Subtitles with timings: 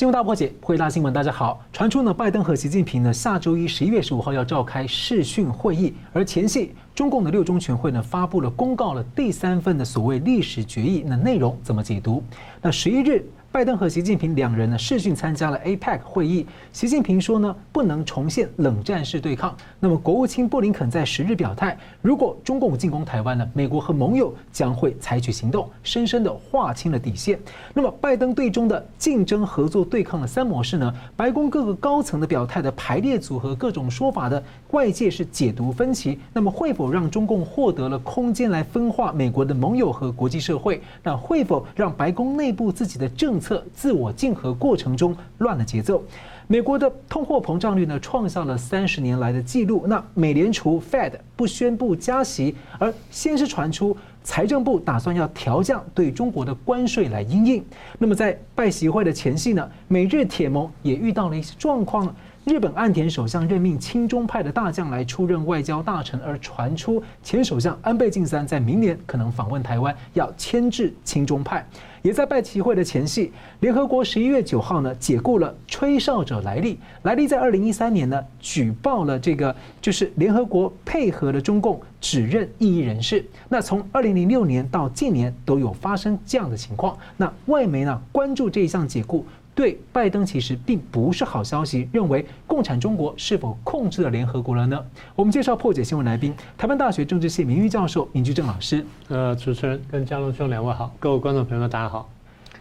[0.00, 1.62] 新闻大破解，回答新闻，大家好。
[1.74, 12.24] 传出呢，拜登和习近平呢下周一十一月十五号要召开视讯会议，而前夕中共的六中全会呢发布了公告了第三份的所谓历史决议，那内容怎么解读？
[12.62, 13.22] 那十一日。
[13.52, 16.46] 拜登和习近平两人呢视讯参加了 APEC 会议。
[16.72, 19.52] 习近平说呢，不能重现冷战式对抗。
[19.80, 27.40] 那么国务卿布林肯在十日表态，如果中共进攻台湾呢，美国和盟友将会采取行动，深深的划清了底线。
[27.74, 34.40] 那么拜登对中的竞争、合作、对抗的三模式呢，白宫各个高层的表态的排列组合，各种说法的
[34.70, 36.20] 外界是解读分歧。
[36.32, 40.80] 那么会否让中共获得了空间来分化美国的盟友和国际社会？
[41.02, 46.02] 那会否让白宫内部自己的政策自我竞合过程中乱了节奏，
[46.46, 49.84] 美国的通货膨胀率呢创下了三十年来的记录。
[49.86, 57.64] 那美联储 Fed 不宣布加息，而先是传出财政部打算要调降对中国的关税来因应。
[57.98, 62.14] 那么在拜习会的前夕呢，美日铁盟也遇到了一些状况。
[62.42, 71.64] 日本岸田首相任命亲中派的大将来出任外交大臣，而传出前首相安倍晋三在明年可能访问台湾，要牵制亲中派。
[72.02, 76.78] 也在拜齐会的前夕，联合国十一月九号呢解雇了吹哨者莱利。
[77.02, 83.24] 莱利在二零一三年呢举报了这个，就是联合国配合的中共指认异议人士。
[83.48, 86.96] 那从二零零六年到近年都有发生这样的情况。
[87.16, 89.24] 那外媒呢关注这一项解雇。
[89.54, 94.78] 对拜登其实并不是好消息，认为共产中国是否控制了联合国了呢？
[95.14, 98.84] 我们介绍破解新闻来宾，台湾大学政治系名誉教授明居正老师。
[99.08, 102.08] 呃，主持人跟嘉龙兄两位好，各位观众朋友们大家好。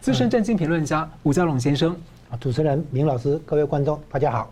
[0.01, 1.95] 资深政经评论家吴家龙先生。
[2.29, 4.51] 啊，主持人明老师，各位观众大家好。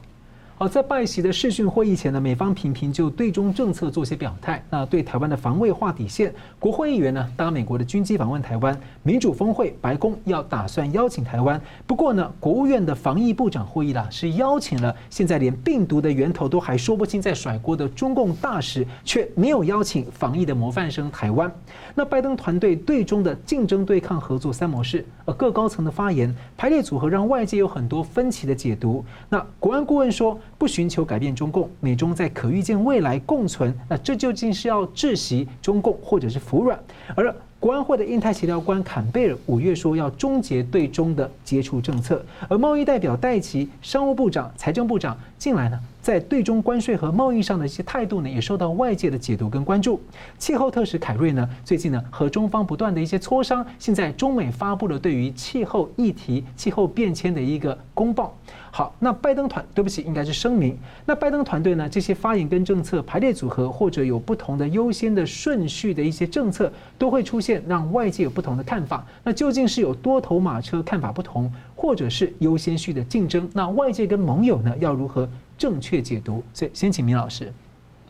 [0.58, 4.63] 好，在拜习的视讯会议前呢，美方频频就对中政策做些表态。
[4.71, 11.61] 那对台湾的防卫划底线，国会议员呢搭美国的军机访问台湾，民主峰会白宫要打算邀请台湾。
[11.86, 21.52] 不过呢，国务院的防疫部长会议啦是邀请了现在连病毒的源头都还说不清，在甩锅的中共大使，却没有邀请防疫的模范生台湾。
[21.93, 29.05] 那拜登团队对中的竞争、对抗、合作三模式，呃各高层的发言排列组合，让外界有很多分歧的解读。
[29.30, 30.39] 那国安顾问说。
[30.58, 36.80] 不寻求改变中共，美中在可预见未来共存，那这究竟是要窒息中共，或者是服软？
[37.15, 49.99] 而国安会的印太协调官坎贝尔五月说要终结对中的接触政策，而贸易代表戴琪、商务部长、财政部长近来呢，在对中关税和贸易上的一些态度呢，也受到外界的解读跟关注。
[50.37, 58.37] 气候特使凯瑞呢，最近呢和中方不断的一些磋商，现在中美发布了对于气候议题、气候变迁的一个公报。
[58.77, 60.77] 好，那拜登团对不起，应该是声明。
[61.04, 61.89] 那拜登团队呢？
[61.89, 69.04] 这些发言跟政策排列组合，或者有不同的优先的顺序的一些政策，都会出现，让外界有不同的看法。
[69.23, 73.49] 那究竟是有多头马车看法不同，或者是优先序的竞争？
[73.52, 75.27] 那外界跟盟友呢，要如何
[75.58, 76.43] 正确解读？
[76.54, 77.52] 所以先请明老师。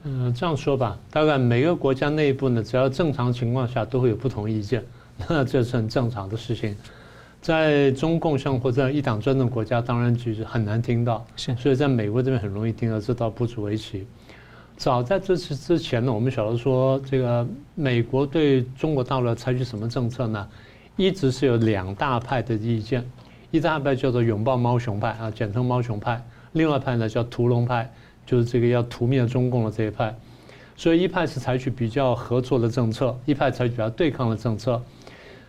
[0.04, 4.84] 嗯，这样说吧，大概每个国家内部呢，只要正常情况下都会有不同意见，
[5.30, 6.76] 那这是很正常的事情。
[7.48, 14.06] 在中共像或者一党专政国家，当然就是很难听到，是，所以在美国这边很容易听到，这倒不足为奇。
[14.76, 20.46] 早在这次之前呢，我们晓得说，这个美国对中国大陆采取什么政策呢？
[20.98, 23.10] 一直是有两大派的意见，
[23.50, 26.18] 一大派叫做拥抱猫熊派啊，简称猫熊派；
[26.52, 27.90] 另外一派呢叫屠龙派，
[28.26, 30.14] 就是这个要屠灭中共的这一派。
[30.76, 34.84] 所以一派是采取比较合作的政策，一派采取比较对抗的政策。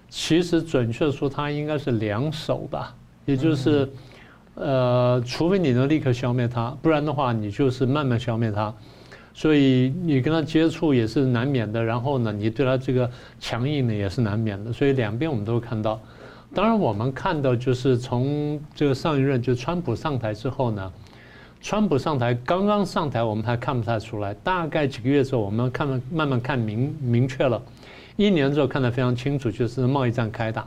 [0.09, 2.95] 其实准确说，它应该是两手吧，
[3.27, 3.89] 也就是，
[4.55, 8.73] 呃，除非你能立刻消灭它，不然的话，你就是慢慢消灭它。
[9.35, 13.09] 所以你跟他接触也是难免的，然后呢，你对他这个
[13.39, 14.73] 强硬呢也是难免的。
[14.73, 16.01] 所以两边我们都会看到。
[16.53, 20.93] 当然，我们看到就是从这个上一任就川普上台之后呢，
[21.61, 27.63] 川普上台刚刚上台，我们还看不太出来，大概几个月之后，我们看慢慢看明明确了。
[28.19, 30.67] 一年之后看得非常清楚，就是贸易战开打，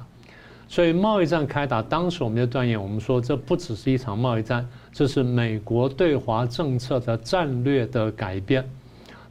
[0.70, 8.64] 所以贸易战开打，当时我们就断言，我们说这不只是一场贸易战，这是美国对华政策的战略的改变。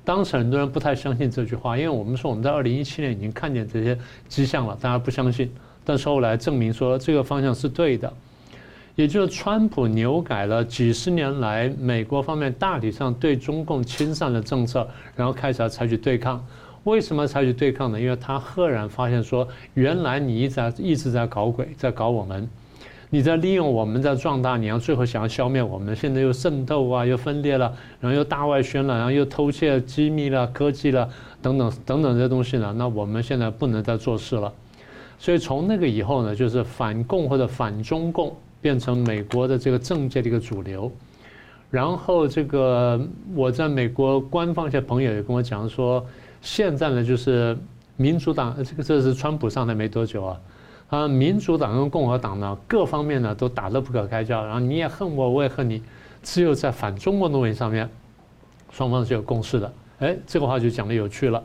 [0.04, 3.98] 当时很多人不太相信这句话，因为我们说我们在二零一七年已经看见这些
[4.28, 5.50] 迹象了，大家不相信。
[5.82, 8.12] 但是后来证明说这个方向是对的，
[8.96, 14.86] 也就是川普扭改了几十年来美国方面大体上对中共亲善的政策，
[15.16, 16.44] 然后开始要采取对抗。
[16.90, 18.00] 为什么采取对抗呢？
[18.00, 22.50] 因为他赫然发现说，原来你一直在一直在搞鬼，在搞我们，
[23.08, 25.94] 你在利用我们在壮大，你要最后想要消灭我们。
[25.94, 31.08] 现在又渗透啊，又分裂了，然后又大外宣了，然后又偷窃机密了、科技了
[31.40, 32.74] 等等等等这些东西呢。
[32.76, 34.52] 那我们现在不能再做事了。
[35.16, 40.90] 所以从那个以后呢，就是反共或者反中共变成美国的这个政界的一个主流。
[41.70, 43.00] 然后这个
[43.32, 46.04] 我在美国官方一些朋友也跟我讲说，
[46.40, 47.56] 现在呢就是
[47.96, 50.40] 民主党，这个这是川普上台没多久啊，
[50.88, 55.82] 啊，民主党跟共和党呢各方面呢都打得不可开交，然后你也恨我，我也恨你，
[56.22, 57.88] 只有在反中国的问题上面，
[58.70, 59.72] 双方是有共识的。
[59.98, 61.42] 哎，这个话就讲得有趣了。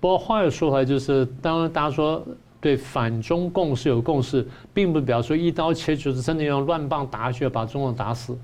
[0.00, 2.24] 不过话又说回来，就是当然大家说
[2.60, 8.36] 对反中共是有共识，并不表示说一刀切就是真的用乱棒打下去把中共打死。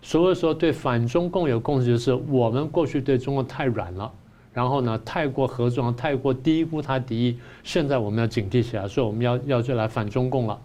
[0.00, 4.10] 所以说，对反中共有共识，就是我们过去对中国太软了，
[4.52, 7.38] 然后呢，太过合作，太过低估他敌意。
[7.64, 10.58] 现在我们要警惕起来，所以我们要要就来反中共了。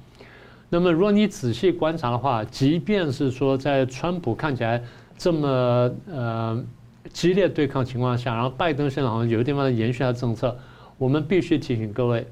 [0.70, 4.84] 那么，如果你仔细观察的话，即便是说在川普看起来
[5.18, 6.62] 这么呃
[7.14, 10.58] 激烈对抗情况下，然后拜登现在好像有地方延续他政策，
[10.98, 12.28] 我们必须提醒各位，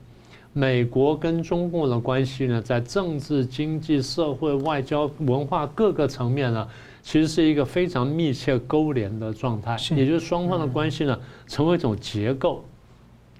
[0.51, 6.67] 美国跟中共的关系呢，在政治、经济、社会、外交、文化各个层面呢。
[7.05, 11.15] 其实是一个非常密切勾连的状态，也就是双方的关系呢，
[11.45, 12.65] 成为一种结构。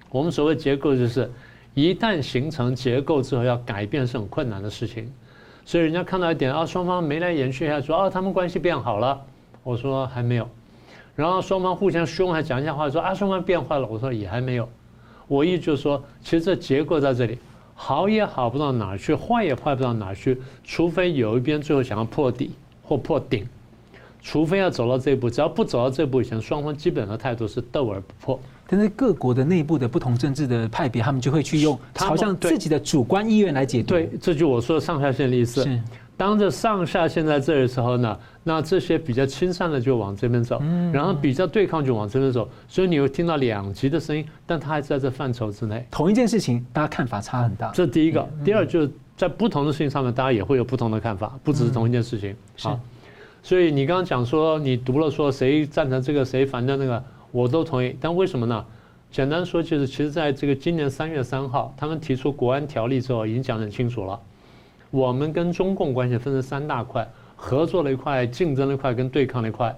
[0.08, 1.28] 我们所谓结构，就是
[1.74, 5.12] 一旦形成结构之后，要改变是很困难的事情。
[5.64, 9.20] 所以人家看到一点啊，双方眉来眼去，还说啊，他们关系变好了。
[9.64, 10.48] 我说还没有。
[11.16, 13.88] 然后双方互相凶，还讲一下话，说啊，双方变坏了。
[13.88, 14.68] 我说也还没有。
[15.26, 17.36] 我意思就是说，其实这结构在这里，
[17.74, 23.44] 好也好不到哪儿去，坏也坏不到哪儿去，除非有一边最后想要破底或破顶。
[24.26, 28.40] 除非要走到这一步，只要不走到这一步以前，双方基本的态度是斗而不破。
[28.66, 33.90] 但是各国的内部的不同政治的派别，他们就会去用朝向自己的主观意愿来解读。
[33.90, 35.62] 对，这就我说的上下线的意思。
[35.62, 35.80] 是，
[36.16, 42.48] 当这上下线在这里的时候呢，那这些比较亲善的就往这边走，嗯然后比较对抗就往这边走。
[42.66, 45.86] 所以你会听到两极的声音，但它还在这范畴之内。
[45.88, 47.70] 同一件事情，大家看法差很大。
[47.70, 52.34] 这第一个，第二就是在不同的事情上面，大家也会有不同的看法，不只是同一件事情。
[52.58, 52.80] 好。
[53.46, 57.96] 所以你刚刚讲说，你读了说谁赞成这个，谁反对那个，我都同意。
[58.00, 58.66] 但为什么呢？
[59.12, 64.20] 简单说就是，其实在这个今年三月三号，他们提出国安条例之后，已经讲得很清楚了。
[64.90, 69.72] 我们跟中共关系分成三大块：合作的一块、竞争的一块跟对抗的一块。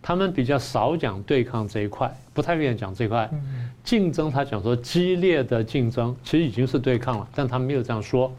[0.00, 3.28] 他们比较少讲对抗这一块，不太愿意讲这一块。
[3.82, 8.32] 竞争他讲说激烈的竞争，其实已经是对抗了，但他没有这样说，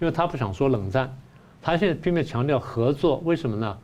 [0.00, 1.14] 因为他不想说冷战。
[1.60, 3.76] 他现在拼命强调合作，为什么呢？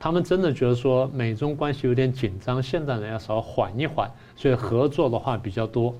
[0.00, 5.94] 他们真的觉得说美中关系有点紧张，现在呢要稍微缓一缓，所以合作的话比较多。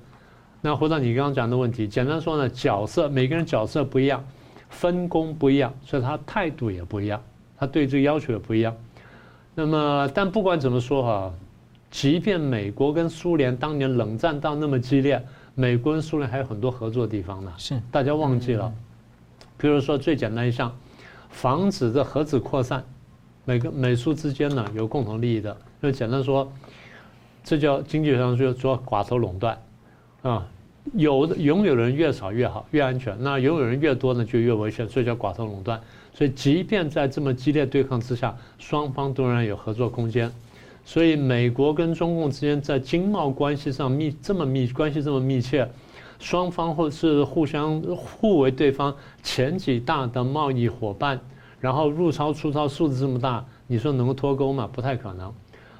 [0.61, 4.23] 那回到你刚刚讲的问题，简单说呢，角色每个人角色不一样，
[4.69, 7.21] 分工不一样，所以他态度也不一样，
[7.57, 8.75] 他对这个要求也不一样。
[9.55, 11.33] 那么，但不管怎么说哈，
[11.91, 15.21] 即便美国跟苏联当年冷战到那么激烈，
[15.55, 17.51] 美国跟苏联还有很多合作的地方呢。
[17.57, 18.73] 是大家忘记了，
[19.57, 20.73] 比如说最简单一项，
[21.29, 22.81] 防止这核子扩散。
[23.49, 26.47] 每个美苏之间呢有共同利益的，就简单说，
[27.43, 29.59] 这叫经济上就说寡头垄断，
[30.21, 30.47] 啊，
[30.93, 35.81] 有的拥有人越少越好，越安全，那拥有人越多呢就越危险，所以叫寡头垄断。
[36.13, 40.31] 所以即便在这么激烈对抗之下，双方都仍然有合作空间。
[40.85, 45.67] 所以美国跟中共之间在经贸关系上密这么密关系这么密切，
[46.19, 51.19] 双方或是互相互为对方前几大的贸易伙伴。
[51.59, 54.69] 然后入超出超数字这么大，你说能够脱钩吗？
[54.71, 55.33] 不太可能。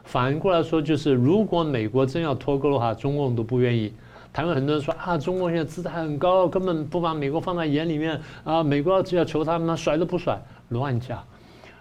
[0.04, 3.94] 反过来说，就是如果美国真要脱钩的话，中共都不愿意。
[4.34, 11.24] 台湾很多人说啊，中共现在姿态很高，根本不把美国放在眼里面啊，美国只要求他们，甩都不甩，乱讲。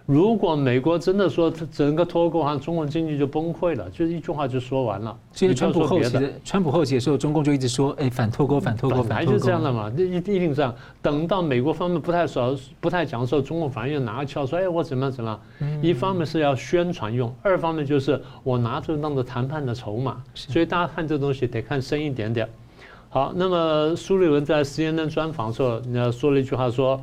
[0.09, 5.15] 如果美国真的说整个脱钩，哈，中国经济就崩溃了，就一句话就说完了。
[5.33, 9.09] 所以川普后期的川普后期的时候，中共就一直说，哎，反脱钩，反脱钩，反脱钩。
[9.11, 10.75] 本来就是这样的嘛，一一定这样。
[11.03, 15.29] 等到美国方面不太少、不太讲的时候，中共反而又拿个翘说，哎，我怎么样怎么
[15.61, 15.71] 样。
[15.83, 20.23] 一方面是要宣传用，二方面就是我拿这个当做谈判的筹码。
[20.33, 22.49] 所以大家看这东西得看深一点点。
[23.11, 26.99] 好，那么苏立文在 CNN 专访的时候，人家说了一句话说。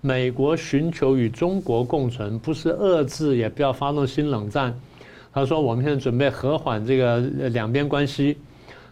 [0.00, 4.72] 美国寻求与中国共存，不是遏制，也不要发动新冷战。
[5.32, 7.18] 他说：“我们现在准备和缓这个
[7.50, 8.36] 两边关系。”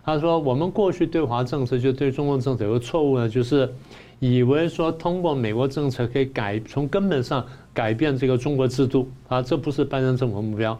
[0.04, 3.72] 他说：“我们过去对华政策就对中国政策有个错误呢，就是
[4.18, 10.78] 以为说通过美国政策可以改从根本上改变这个中国制度啊，这不是拜登政府的目标。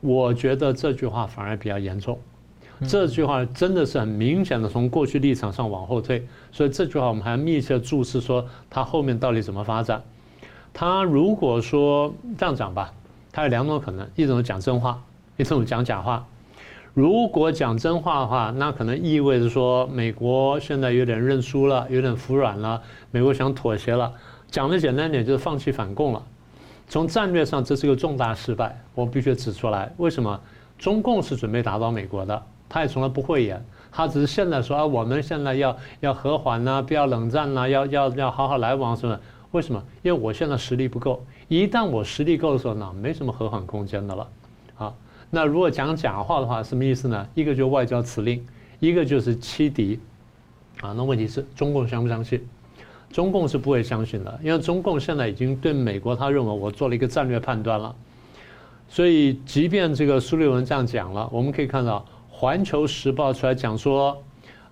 [0.00, 2.18] 我觉得这句话反而比较严重。”
[2.86, 10.02] 这句话真的是很明显的从过去立场上往后退，所以这句话我们还要密切注视，说他后面到底怎么发展。
[10.74, 12.92] 他如果说这样讲吧，
[13.32, 15.02] 他有两种可能：一种讲真话，
[15.38, 16.26] 一种讲假话。
[16.92, 24.12] 如果讲真话的话，那可能意味着说美国现在有点认输了，有点服软了，美国想妥协了。
[24.50, 26.22] 讲的简单点就是放弃反共了。
[26.88, 29.92] 从战略上，这是个重大失败，我必须指出来。
[29.96, 30.40] 为什么？
[30.78, 39.18] 中共是准备打倒美国的，他也从来不会演，他只是现在说啊，我们现在要要和缓呐，不要冷战呐，要要要好好来往什么？
[39.52, 39.82] 为什么？
[40.02, 44.28] 因为我现在实力不够，一旦我实力够的时候呢，没什么和缓空间的了。
[44.74, 44.96] 好，
[45.30, 47.26] 那如果讲假话的话，什么意思呢？
[47.34, 48.44] 一个就是外交辞令，
[48.80, 49.98] 一个就是欺敌。
[50.82, 52.46] 啊，那问题是中共相不相信？
[53.10, 57.94] 中共是不会相信的，因为中共现在已经对美国，他认为我做了一个战略判断了。
[58.88, 62.00] 所以，即便这个苏利文这样讲了，我们可以看到
[62.38, 64.22] 《环球时报》出来讲说，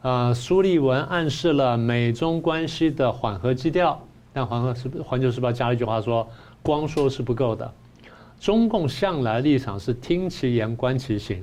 [0.02, 3.98] 呃，苏利文暗示了美中关系的缓和基调。
[4.34, 6.28] 但《环和时环球时报》加了一句话说，
[6.62, 7.72] 光说是不够的。
[8.38, 11.42] 中共向来立场是听其言观其行，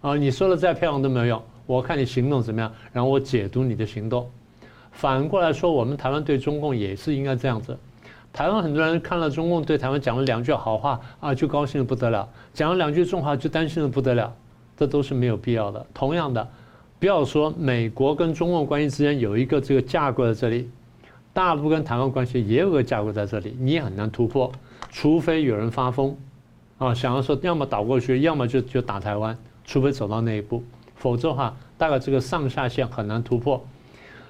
[0.00, 4.28] 啊，你说的再漂亮都没有用，我看你行动怎么样，然后我解读你的行动。
[4.90, 7.78] 反过来说，我们台湾对中共也是应该这样子。
[8.32, 14.34] 台湾很多人看了中共对台湾讲了两句好话啊，就高兴的不得了；讲了两句重话就担心的不得了。
[14.76, 15.84] 这都是没有必要的。
[15.92, 16.48] 同样的，
[16.98, 20.68] 不要说美国跟中共关系之间有一个这个架构在这里，
[21.32, 24.52] 大陆跟台湾关系也有个架构在这里，你也很难突破，
[24.90, 26.16] 除非有人发疯
[26.78, 30.62] 啊，想要说要么倒过去，要么就就打台湾，除非走到那一步，
[30.94, 33.64] 否则的话，大概这个上下限很难突破。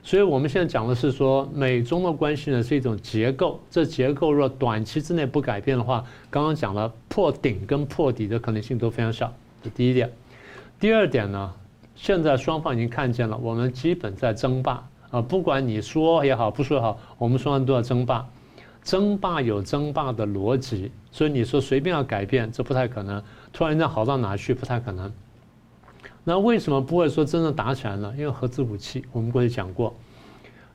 [0.05, 9.33] 所以我们现在讲的是说，美中的关系呢是一种结构，这结构若短期之内不改变的话，刚刚讲了破顶跟破底的可能性都非常小，
[9.63, 10.11] 这第一点。
[10.83, 11.55] 第二点呢，
[11.95, 18.29] 现在双方已经看见了，我们基本在争霸啊，不管你说也好，不说也好，我们双方都要争霸，
[18.83, 23.23] 争霸有争霸的逻辑，所以你说随便要改变，这不太可能，
[23.53, 25.12] 突然间好到哪去，不太可能。
[26.25, 28.12] 那为什么不会说真正打起来呢？
[28.19, 29.95] 因为核子武器，我们过去讲过，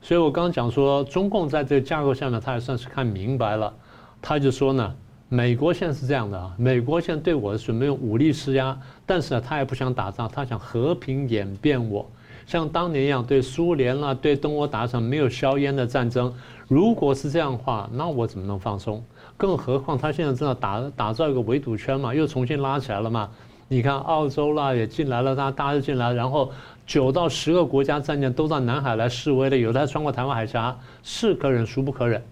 [0.00, 3.74] 所以我刚刚讲说，中共在这个架构下面，他也算是看明白了，
[4.22, 4.96] 他就说呢，
[5.30, 12.10] 美国现在是这样的啊，美国现在对我是没有武力施压，但是呢，他也不想打仗，他想和平演变我，
[12.46, 16.32] 像当年一样对苏联啊，对东欧打场没有硝烟的战争，
[16.66, 19.04] 如果是这样的话，那我怎么能放松？
[19.36, 23.28] 更何况他现在正在打打造一个围堵圈嘛，又重新拉起来了嘛。
[23.68, 26.50] 你看，澳洲啦也进来了，大大家进来，然后
[26.86, 32.22] 九到十个国家战舰都到南海来示威了，有的还穿过台湾海峡，是可忍孰不可忍。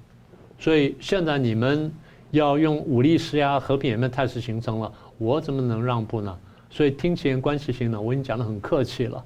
[0.58, 1.92] 所以现在你们
[2.30, 6.36] 要用武力施压，和平演变态势形成了，我怎么能让步呢？
[6.70, 9.22] 所以听其言观其行呢，我已经讲得很客气了。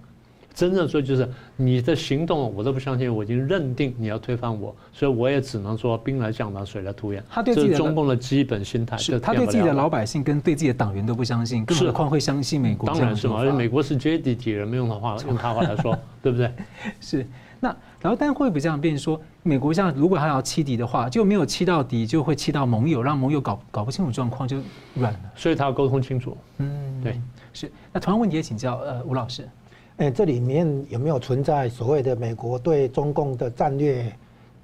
[0.52, 1.26] 真正说就是
[1.56, 3.12] 你的行动，我都不相信。
[3.12, 7.24] 我已经认定你要推翻我，所以我也只能说兵来将挡，水来土掩。
[7.30, 8.96] 他对自己的这是中共的基本心态。
[8.96, 12.88] 是他对自己的老百姓跟对自己的党员都不相信，更何况会相信美国？
[12.88, 16.52] 当然是嘛，而且美国是阶级敌人，没用的话，用他话来说， 对不对？
[17.00, 17.24] 是。
[17.60, 17.68] 那
[18.00, 24.58] 然后，但会不会这样变说，美国像如果他要欺敌的话，就没有欺到敌，就会欺到盟友，让盟友搞搞不清楚状况，就
[24.94, 25.20] 软了。
[25.34, 26.36] 所以他要沟通清楚。
[26.58, 27.20] 嗯，对，
[27.52, 27.72] 是。
[27.92, 29.48] 那同样问题也请教呃吴老师。
[29.96, 34.10] 哎，这里面有没有存在所谓的美国对中共的战略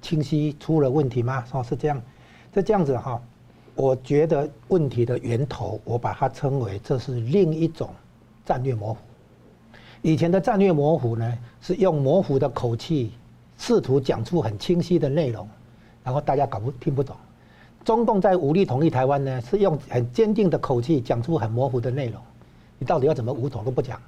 [0.01, 1.43] 清晰出了问题吗？
[1.51, 2.01] 哦，是这样，
[2.53, 3.21] 是这样子哈。
[3.75, 7.89] 我觉得问题的源头，我把它称为这是另一种
[8.45, 8.99] 战略模糊。
[10.01, 13.11] 以前的战略模糊呢，是用模糊的口气，
[13.57, 15.47] 试图讲出很清晰的内容，
[16.03, 17.15] 然后大家搞不听不懂。
[17.83, 22.21] 中共在武力统一台湾呢，是用很坚定的口气讲出很模糊的内容，
[22.77, 23.99] 你到底要怎么武统都不讲。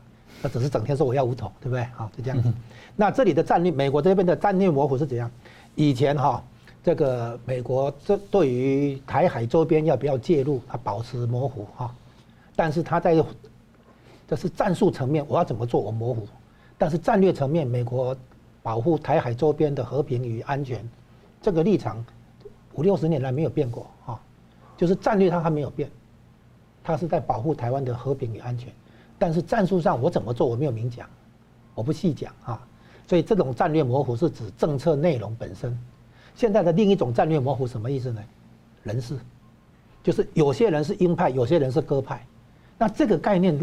[0.41, 1.83] 那只是整天说我要武统，对不对？
[1.95, 2.51] 好，就这样子。
[2.95, 5.29] 那这里的战略，美国这边的战略模糊是怎样？
[5.75, 6.41] 以前哈，
[6.83, 11.93] 这个美国这对于台海周边要不要介入，它保持模糊哈。
[12.55, 13.21] 但是它在
[14.27, 16.27] 这是战术层面，我要怎么做，我模糊。
[16.77, 18.15] 但是战略层面，美国
[18.61, 20.87] 保护台海周边的和平与安全，
[21.41, 22.03] 这个立场
[22.73, 24.19] 五六十年来没有变过哈。
[24.77, 25.89] 就是战略它还没有变，
[26.83, 28.71] 它是在保护台湾的和平与安全。
[29.17, 31.07] 但是战术上我怎么做我没有明讲，
[31.75, 32.65] 我不细讲啊，
[33.05, 35.77] 所以这种战略模糊是指政策内容本身。
[36.35, 38.21] 现在的另一种战略模糊什么意思呢？
[38.83, 39.19] 人事，
[40.01, 42.25] 就是有些人是鹰派，有些人是鸽派。
[42.77, 43.59] 那这个概念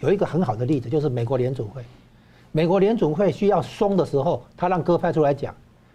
[0.00, 1.82] 有一个很好的例子，就是美国联准会。
[2.52, 5.52] 美国联准会需要松的时候，他让鸽派出来讲；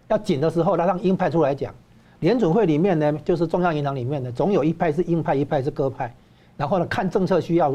[0.08, 1.74] 要紧的时候，他让鹰派出来讲。
[2.20, 6.14] 联准会里面呢，就是中央银行里面呢，总有一派是鹰派，一派是鸽派。
[6.56, 7.74] 然后呢，看政策需要。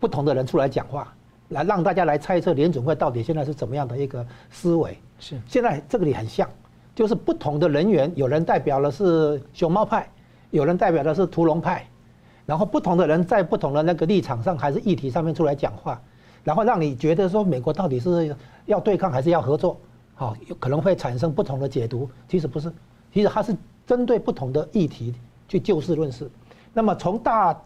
[0.00, 1.14] 不同的人出来讲话，
[1.50, 4.98] 来让大家来猜测联准会到底现在是怎么样的一个思维。
[5.20, 6.50] 是，现在这个里很像，
[6.92, 10.08] 就是不同的人员，有人代表的是熊猫派，
[10.50, 11.86] 有人代表的是屠龙派，
[12.46, 16.02] 然后不同的人在不同的那个立场上还是议题上面出来讲话，
[16.44, 18.34] 然后让你觉得说美国到底是
[18.66, 19.78] 要对抗还是要合作？
[20.14, 22.08] 好，有可能会产生不同的解读。
[22.28, 22.72] 其实不是，
[23.12, 23.56] 其实它是
[23.86, 25.14] 针对不同的议题
[25.48, 26.30] 去就事论事。
[26.72, 27.58] 那么从大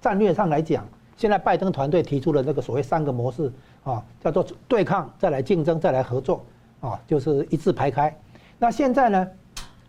[0.00, 3.52] 战略上来讲，现在拜登团队提出了那个所谓三个模式
[3.84, 6.44] 啊，叫做对抗，再来竞争，再来合作
[6.80, 8.16] 啊，就是一字排开。
[8.58, 9.28] 那现在呢，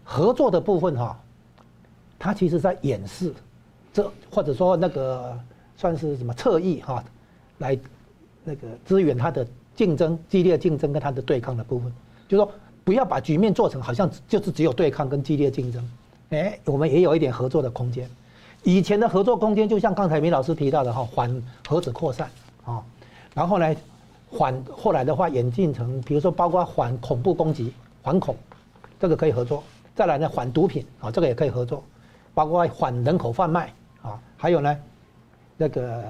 [0.03, 1.19] 合作的部分哈，
[2.17, 3.33] 它其实在掩饰，
[3.93, 5.37] 这或者说那个
[5.77, 7.03] 算是什么侧翼哈，
[7.59, 7.77] 来
[8.49, 11.93] 那个支援它的竞争激烈竞争跟它的对抗的部分，
[12.27, 12.51] 就是说
[12.83, 15.87] 不要把局面做成好像就是只有对抗跟激烈竞争，
[16.31, 18.09] 哎，我们也有一点合作的空间。
[18.63, 22.27] 以前的合作空间，就像刚才明老师提到的哈，缓核子扩散
[22.65, 22.83] 啊，
[23.35, 23.75] 然后呢，
[24.31, 28.35] 缓后来的话演进成，比如说包括缓恐怖攻击、缓恐，
[28.99, 29.61] 这个可以合作；
[29.95, 31.83] 再来呢，缓毒品啊，这个也可以合作；
[32.33, 34.75] 包括缓人口贩卖啊，还有呢，
[35.55, 36.03] 那个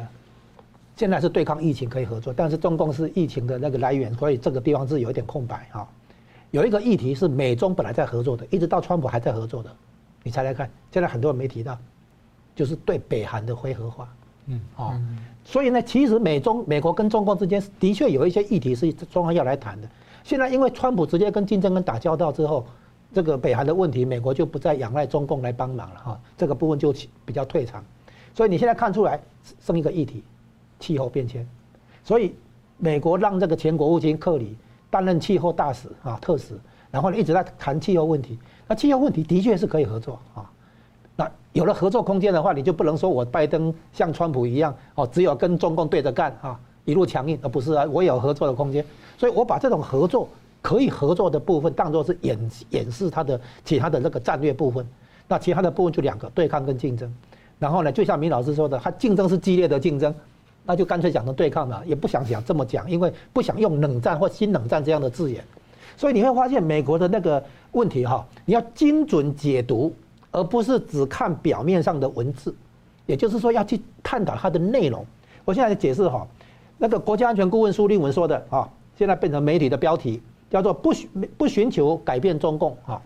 [1.00, 5.88] 现在是对抗疫情可以合作，但是中共是疫情的那个来源，所以这个地方是有一点空白啊。
[6.52, 9.74] 有一个议题是美中本来在合作的，一直到川普还在合作的，
[10.24, 11.78] 你猜猜看，现在很多人没提到。
[12.54, 14.14] 就是对北韩的非核化，
[14.48, 14.94] 嗯，哦，
[15.46, 19.88] 所以呢，其实美中美国跟中共之间的确有一些议题是中方要来谈的。
[20.26, 22.66] 现在因为川普直接跟金正恩打交道之后，
[23.14, 27.82] 这个北韩的问题，美国就不再仰赖中共来帮忙了哈，这个部分就比较退场。
[28.34, 29.18] 所以你现在看出来
[29.62, 30.22] 剩一个议题，
[30.80, 31.48] 气候变迁。
[32.04, 32.34] 所以
[32.78, 34.56] 美国让这个前国务卿克里
[34.90, 36.58] 担任气候大使啊，特使，
[36.90, 38.40] 然后呢一直在谈气候问题。
[38.68, 40.50] 那气候问题的确是可以合作啊。
[41.16, 48.86] 那有了合作空间的话，你就不能说我拜登像川普一样哦，只有跟中共对着干啊，一路强硬，而不是啊，我有合作的空间。
[49.18, 50.30] 所以我把这种合作
[50.62, 54.88] 可以合作的部分当做是演演示他的其他的那个战略部分。
[55.28, 57.14] 那其他的部分就两个，对抗跟竞争。
[57.60, 60.16] 然后呢，就像明老师说的，他竞争是激烈的竞争，
[60.70, 65.44] 那就干脆讲成对抗了，也不想讲这么讲，因为不想用冷战或新冷战这样的字眼。
[65.98, 69.92] 所以你会发现美国的那个问题哈，你要精准解读。
[70.32, 72.54] 而不是只看表面上的文字，
[73.08, 75.04] 也就是说要去探讨它的内容。
[75.44, 76.28] 我现在解释哈，
[76.78, 83.02] 那个国家安全顾问苏立文说的啊，现在变成媒体的标题，叫做不寻不寻求改变中共啊，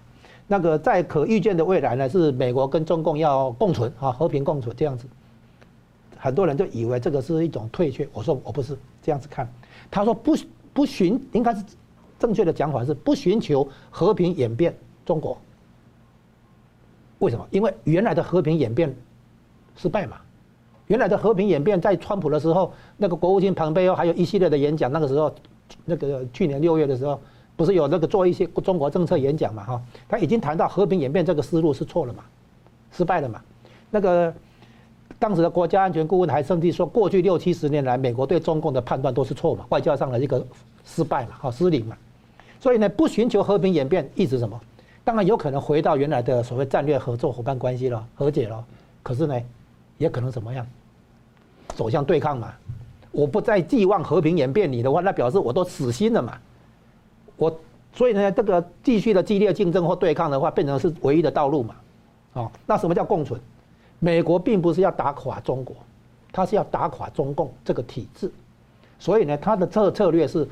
[0.48, 5.08] 那个在可预见的未来呢，是美国跟中共要共存啊，和平共存这样子。
[6.24, 9.46] 很多人就以为这个是一种退却，我说我不是这样子看。
[9.92, 10.34] 他说不
[10.72, 11.62] 不寻，应该是
[12.18, 14.74] 正确的讲法是不寻求和平演变
[15.06, 15.38] 中国。
[17.20, 17.46] 为什么？
[17.52, 18.96] 因为原来的和平演变
[19.76, 20.16] 失败嘛。
[20.88, 24.90] 原来的和平演变在川普的时候，那个国务卿蓬佩奥还有一系列的演讲。
[24.90, 25.36] 那个时候，
[25.84, 27.20] 那个去年六月的时候，
[27.58, 29.66] 不是有那个做一些中国政策演讲嘛？
[29.66, 32.24] 哈，他已经谈到和平演变这个思路是错了嘛，
[32.94, 33.42] 失败了嘛。
[33.92, 34.34] 那个
[35.24, 40.46] 当时的国家安全顾问还甚至说，过去六七十年来，美国对中共的判断都是错嘛，外交上的一个
[40.84, 41.96] 失败嘛，好，失灵嘛。
[42.60, 44.60] 所以呢，不寻求和平演变，意思什么？
[45.02, 48.62] 当然有可能回到原来的所谓战略合作伙伴关系了，和解了。
[49.02, 49.42] 可是呢，
[49.98, 50.68] 也可能怎么样？
[51.70, 52.54] 走向对抗嘛。
[53.14, 56.38] 我不再寄望和平演变你的话，那表示我都死心了嘛。
[57.38, 57.58] 我
[57.94, 61.76] 所以呢，这个继续的激烈竞争或对抗的话，变成是唯一的道路嘛。
[62.34, 63.40] 哦，那什么叫共存？
[64.04, 65.74] 美国并不是要打垮中国，
[66.30, 68.30] 他是要打垮中共这个体制。
[69.00, 70.46] 所以呢，他的策策略是，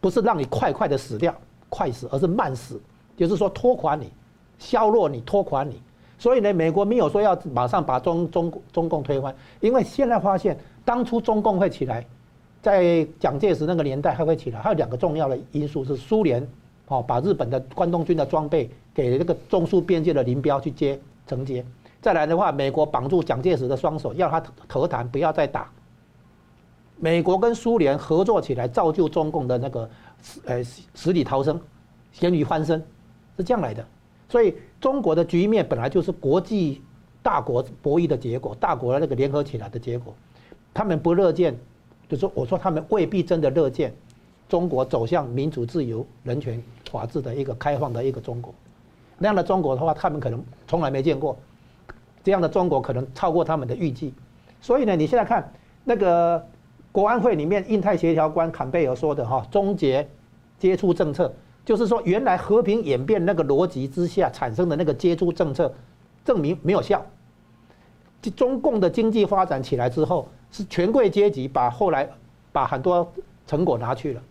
[0.00, 1.34] 不是让你快快的死掉，
[1.68, 2.80] 快死，而是慢死。
[3.14, 4.10] 就是说拖垮你，
[4.58, 5.82] 削弱你，拖垮你。
[6.18, 12.02] 所以呢，美国没有说要马上把中中中共推翻，因为现在发现，当初中共会起来，
[12.62, 16.42] 在蒋介石那个年代还会起来，还有两个重要的因素是苏联，
[16.86, 21.62] 哦，把日本的关东军的装备给那个中苏边界的林彪去接承接。
[22.00, 25.70] 再来的话，美国绑住蒋介石的双手，要他和谈，不要再打。
[26.96, 29.90] 美国跟苏联合作起来，造就中共的那个
[30.44, 31.60] 呃死里逃生，
[32.12, 32.84] 咸鱼翻身。
[33.36, 33.86] 是这样来的，
[34.28, 36.82] 所以中国的局面本来就是国际
[37.22, 40.12] 大国博弈的结果，大国的那个联合起来的结果。
[40.74, 41.56] 他们不乐见，
[42.08, 43.94] 就说，我说他们未必真的乐见
[44.48, 48.52] 中国走向民主、自由、人权、法治的一个开放的一个中国。
[49.18, 51.36] 那样的中国的话，他们可能从来没见过。
[52.22, 54.12] 这样的中国可能超过他们的预计。
[54.60, 55.52] 所以呢，你现在看
[55.84, 56.44] 那个
[56.90, 60.08] 国安会里面印太协调官坎贝尔说的哈，终结
[60.58, 61.32] 接触政策。
[61.64, 65.70] 就是说，原来和平演变那个逻辑之下产生的那个接触政策，
[66.24, 67.04] 证明没有效。
[68.34, 72.08] 中共的经济发展起来之后，是权贵阶级把后来
[72.52, 73.12] 把很多
[73.46, 74.22] 成果拿去了，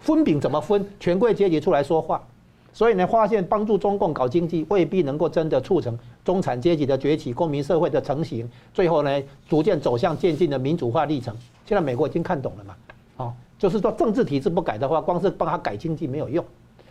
[0.00, 0.84] 分饼怎么分？
[0.98, 2.22] 权贵阶级出来说话。
[2.72, 11.36] 所以呢，发现帮助中共搞经济未必能够真的促成中产阶级的崛起、公民社会的成型，最后呢，逐渐走向渐进的民主化历程。
[11.66, 12.74] 现在美国已经看懂了嘛？
[13.18, 16.42] 哦，就是说政治体制不改的话，光是帮他改经济没有用。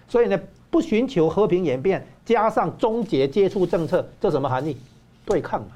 [0.08, 0.40] 所以呢，
[0.70, 4.78] 不寻求和平演变，加上终结接触政策，这什么含义？
[5.26, 5.70] 对抗嘛。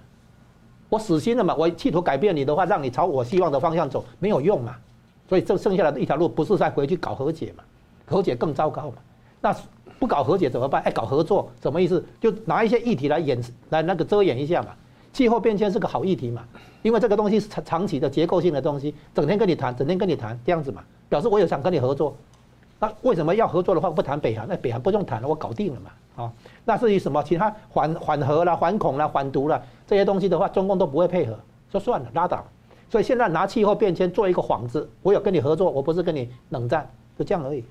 [0.87, 4.75] 我死心了嘛，我企图改变你的话，让你朝我希望的方向走，没有用嘛。
[5.27, 7.63] 所以这剩下来的一条路，不是再回去搞和解嘛？
[8.05, 8.97] 和解更糟糕嘛。
[9.45, 9.55] 那
[9.99, 10.81] 不搞和解怎么办？
[10.81, 12.03] 哎，搞合作什么意思？
[12.19, 14.69] 就拿一些议题来掩饰，来那个遮掩一下嘛。
[15.13, 16.43] 气候变迁是个好议题嘛，
[16.81, 22.15] 因为这个东西是长长期的结构性的东西，整天跟你谈，整天跟你谈，这样子嘛，表示我有想跟你合作。
[22.79, 24.47] 那为什么要合作的话不谈北韩？
[24.49, 26.23] 那北韩不用谈了，我搞定了嘛。
[26.23, 26.33] 啊，
[26.65, 31.37] 那至于什么其他缓缓和啦、反恐啦、反毒啦这些东西的话，中共都不会配合，
[31.71, 32.43] 说算了，拉倒。
[32.89, 37.63] 所以现在拿气候变迁做一个幌子，我有跟你合作，我不是跟你冷战，就这样而已。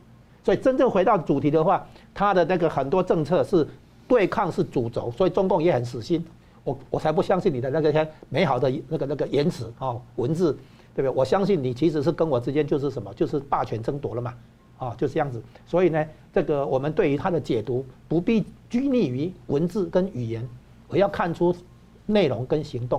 [0.44, 3.66] 所以真正回到主题的话，他的那个很多政策是
[4.06, 6.24] 对抗是主轴，所以中共也很死心。
[6.62, 10.52] 我我才不相信你的那个些美好的那个那个言辞啊文字，
[10.94, 11.10] 对不对？
[11.10, 14.34] 我相信你其实是跟我之间就是什么，就是霸权争夺了嘛。
[14.76, 20.46] 啊，就是这样子，所以呢，这个我们对于他的解读不必拘泥于文字跟语言，
[20.88, 21.54] 而要看出
[22.06, 22.98] 内容跟行动。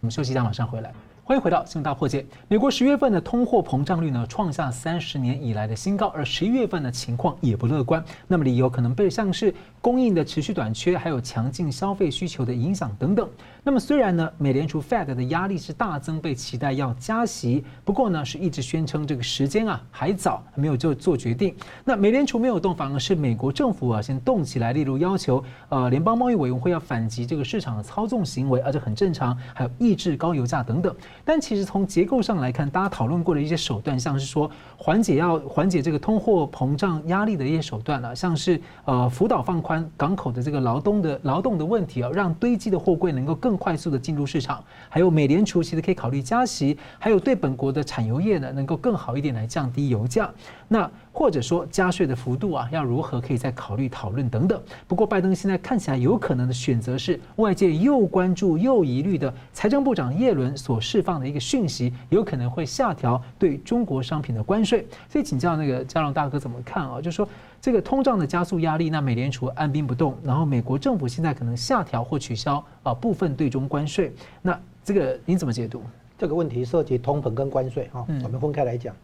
[0.00, 0.92] 我们休息一下，马上回来。
[1.28, 2.24] 欢迎回到新闻大破解。
[2.48, 8.02] 美国十月份的通货膨胀率呢，创下三十年以来的新高，而十一月份的情况也不乐观。
[8.26, 13.28] 那么理由可能被像是供应的持续短缺，还有强劲消费需求的影响等等。
[13.68, 21.54] 那么虽然呢，美联储 Fed 的压力是大增，被期待要加息，不过呢，是一直宣称这个时间啊还早，还没有就做决定。
[21.84, 30.96] 那美联储没有动，反而是美国政府啊先动起来，例如要求呃联邦贸易委员会要反击这个市场的操纵行为，而且很正常，还有抑制高油价等等。
[31.22, 34.50] 但其实从结构上来看，大家讨论过的一些手段，像是说
[34.80, 50.30] 缓解要缓解这个通货膨胀压力的一些手段呢，像是呃辅导放宽港口的这个劳动的劳动的问题啊，让堆积的货柜能够更快速的进入市场，还有美联储其实可以考虑加息，还有对本国的产油业呢能够更好一点来降低油价。
[50.68, 54.62] 那或者说加税的幅度啊，要如何可以再考虑讨论等等。
[54.86, 64.86] 不过拜登现在看起来有可能的选择是，外界又关注又疑虑的财政部长耶伦所释放的一个讯息，有可能会下调对中国商品的关税。
[65.08, 67.00] 所以请教那个嘉龙大哥怎么看啊？
[67.00, 67.28] 就是说
[67.60, 75.82] 这个通胀的加速压力，那美联储按兵不动，然后美国政府现在可能下调或取消啊部分对中关税，那这个您怎么解读？
[76.16, 78.94] 这个问题涉及通膨跟关税啊，我们分开来讲。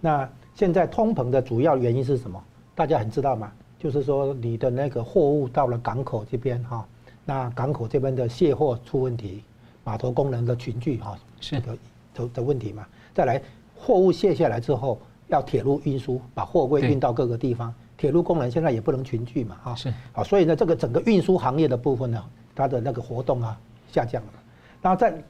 [0.00, 2.42] 那现在通膨的主要原因是什么？
[2.74, 3.52] 大家很知道吗？
[3.78, 6.86] 就是说你的那个货物到了港口这边哈，
[7.24, 9.42] 那港口这边的卸货出问题，
[9.82, 11.76] 码头工人的群聚哈，是的
[12.14, 12.86] 的的问题嘛。
[13.12, 13.42] 再来，
[13.76, 19.74] 货物卸下来之后要铁路运输，把货柜运到各个地方，铁路工人现在也不能群聚嘛哈。
[19.74, 23.58] 是啊，所以呢，这个整个运输行业的部分呢，它的那个活动啊
[23.90, 24.32] 下降了。
[24.80, 25.22] 然后再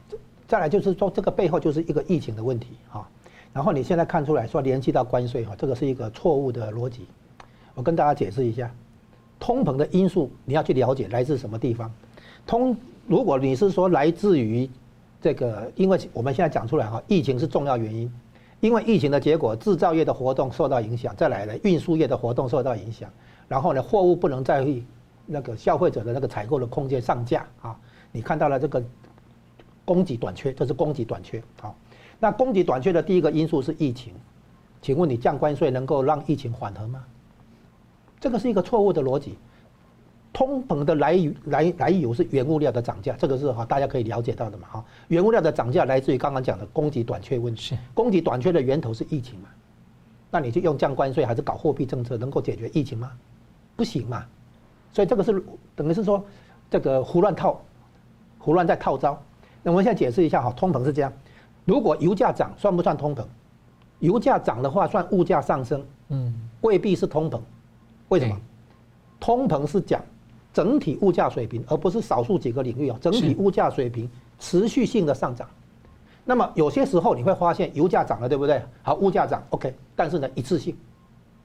[0.47, 3.09] 再来就是说，这个背后就是一个疫情的问题哈。
[3.55, 7.07] 然后你现在看出来说联系到关税哈，这个是一个错误的逻辑。
[7.75, 8.71] 我跟大家解释一下，
[9.39, 11.91] 通膨的因素你要去了解来自什么地方。
[12.47, 14.69] 通，如果你是说来自于
[15.23, 18.13] 这个，因为我们现在讲出来哈，疫情是重要原因。
[18.61, 23.09] 因为疫情的结果，制造业的活动受到影响，再来呢，运输业的活动受到影响。
[23.47, 24.67] 然后呢，货物不能在
[25.27, 27.79] 那个消费者的那个采购的空间上架啊。
[28.11, 28.83] 你看到了这个
[29.85, 31.75] 供给短缺，这是供给短缺啊。
[32.25, 34.15] 那供给短缺的第一个因素是疫情，
[34.81, 37.05] 请问你降关税能够让疫情缓和吗？
[38.19, 39.37] 这个是一个错误的逻辑。
[40.33, 44.85] 通膨的来源来来由是原物料的涨价，这个是哈大家可以了解到的嘛哈。
[45.09, 47.77] 原物料的涨价来自于刚刚讲的供给短缺问题。
[47.93, 49.51] 供给短缺的源头是疫情嘛？
[50.31, 53.13] 那你就用降关税还是搞货币政策能够解决疫情吗？
[53.77, 54.25] 不行嘛。
[54.95, 55.45] 所以这个是
[55.77, 56.25] 等于是说
[56.71, 57.61] 这个胡乱套，
[58.39, 59.23] 胡乱在套招。
[59.63, 61.13] 那我们现在解释一下哈，通膨是这样。
[61.65, 63.25] 如果油价涨算不算通膨？
[64.01, 67.41] 油价涨的话算物价上升，嗯，未必是通膨。
[68.09, 68.39] 为什么？
[69.19, 70.03] 通膨是讲
[70.53, 72.99] 整体物价水平，而不是少数几个领域啊。
[73.01, 75.49] 整体物价水平持续性的上涨。
[76.27, 78.63] 那么有些时候你会发现油价涨了，对不对？
[78.83, 80.77] 好，物价涨，OK，但是呢一次性，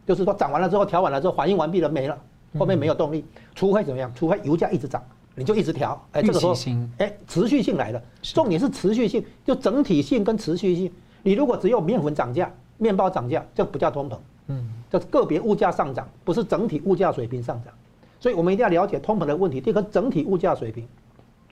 [0.05, 2.17] 就是说涨完了之后调完了之后反应完毕了没了，
[2.57, 3.23] 后面没有动力，
[3.55, 4.11] 除非怎么样？
[4.13, 5.01] 除非油价一直涨。
[5.39, 6.53] 你就一直调，哎，这个时候，
[6.97, 8.01] 哎，持续性来了。
[8.21, 10.91] 重点是持续性，就整体性跟持续性。
[11.23, 14.17] 你如果只有面粉涨价、面包涨价，这不叫通膨。
[14.47, 17.73] 嗯，这个别物价上涨，不是整体物价水平上涨。
[18.19, 19.61] 所以我们一定要了解通膨的问题。
[19.61, 20.83] 第一个，整体物价水平；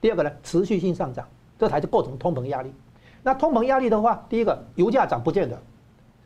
[0.02, 1.26] 第二个呢，持续性上涨，
[1.58, 2.70] 这才是构成通膨压力。
[3.22, 5.58] 那通膨压力的话，第一个，油价涨不见得。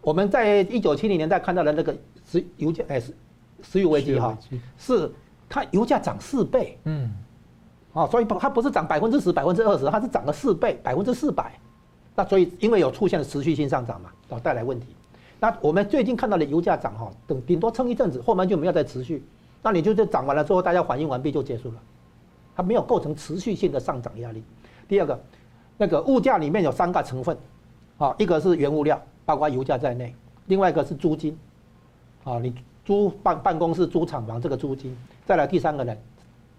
[0.00, 1.96] 我们在一九七零年代看到的那个
[2.28, 3.14] 石油价，哎，石
[3.62, 4.36] 石油危机哈，
[4.76, 5.08] 是
[5.48, 6.76] 它油价涨四倍。
[6.84, 7.12] 嗯。
[7.92, 11.52] 啊，所以它不是涨百分之十、百分之二十，它是涨了四倍，百分之四百。
[12.14, 14.86] 那所以因为有出现了持续性上涨嘛，哦，带来问题。
[15.40, 19.24] 那我们最近看到的油价涨哈，等顶多撑一阵子，后面就没有再持续。
[19.62, 21.74] 那你就这涨完了之后，大家反应完毕就结束了，
[22.54, 24.42] 它没有构成持续性的上涨压力。
[24.88, 25.20] 第二个，
[25.78, 27.36] 那个物价里面有三个成分，
[27.98, 30.12] 啊，一个是原物料，包括油价在内；
[30.46, 31.36] 另外一个是租金，
[32.24, 34.92] 啊，你租办办公室、租厂房这个租金；
[35.24, 35.96] 再来第三个呢，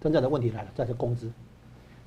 [0.04, 1.32] 真正的问题来了，这是工资。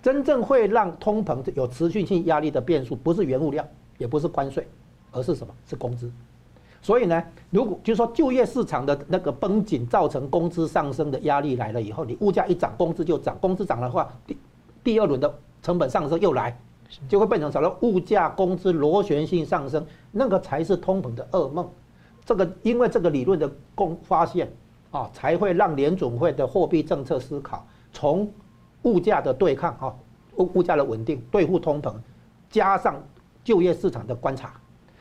[0.02, 4.68] 真正会让通膨有持续性压力的变数，不是原物料，也不是关税，
[5.12, 5.54] 而是什么？
[5.66, 6.12] 是工资。
[6.82, 14.36] 所以呢，如果就是说就业市场的那个绷紧造成工资上升的压力来了以后，你物价一涨，工资就涨，工资涨的话，第
[14.84, 16.54] 第二轮的成本上升又来，
[17.08, 17.74] 就会变成什么？
[17.80, 21.66] 物价、工资螺旋性上升，那个才是通膨的噩梦。
[22.26, 24.52] 这个因为这个理论的共发现
[24.90, 28.30] 啊，才会让联总会的货币政策思考从。
[28.82, 29.92] 物价的对抗啊，
[30.36, 31.92] 物物价的稳定，对付通膨，
[32.48, 33.02] 加上
[33.42, 34.52] 就业市场的观察，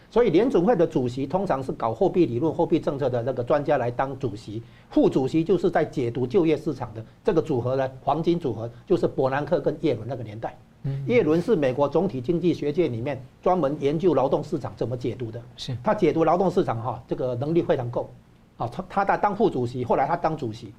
[0.09, 10.57] 所以联准会的主席通常是搞货币理论、货币政策的那个专家来当主席，副主席就是在解读就业市场的这个组合呢，黄金组合就是伯南克跟叶伦那个年代。
[11.05, 15.77] 叶伦是美国总体经济学界里面专门研究劳动市场怎么解读的，是。
[15.83, 18.09] 他解读劳动市场哈，这个能力非常够，
[18.57, 20.73] 啊，他他在当副主席，后来他当主席，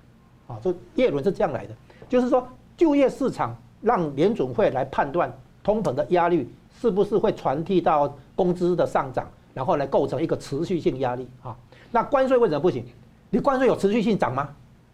[0.48, 1.74] 啊，就叶伦是这样来的，
[2.08, 2.46] 就是说。
[2.76, 6.46] 就业市场让联准会来判断通膨的压力
[6.78, 11.56] 是不是会传递到工资的上涨，然后来构成一个持续性压力啊。
[11.90, 12.84] 那关税为什么不行？
[13.30, 14.50] 你关税有持续性涨吗？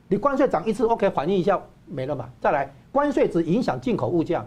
[0.06, 2.28] 你关税涨一次，OK，反映一下没了嘛？
[2.40, 4.46] 再来，关税只影响进口物价，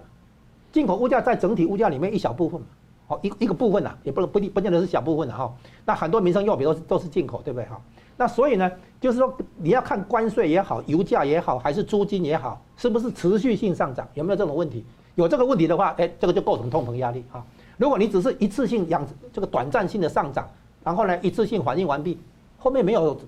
[0.71, 2.61] 进口物价在整体物价里面一小部分，
[3.05, 5.53] 好一一个部分呐，也不能不不见得是小部分的哈。
[5.83, 7.81] 那很多民生用品都是都是进口，对不对哈？
[8.17, 14.07] 那所以呢，就是说你要看关税也好，油价也好，还是租金也好，是不是持续性上涨？
[14.13, 14.85] 有没有这种问题？
[15.15, 17.45] 有这个问题的话，哎，这个就构成通膨压力啊。
[17.77, 20.49] 如果你只是一次性养这个短暂性的上涨，
[20.83, 22.17] 然后呢一次性反应完毕，
[22.57, 23.19] 后面没有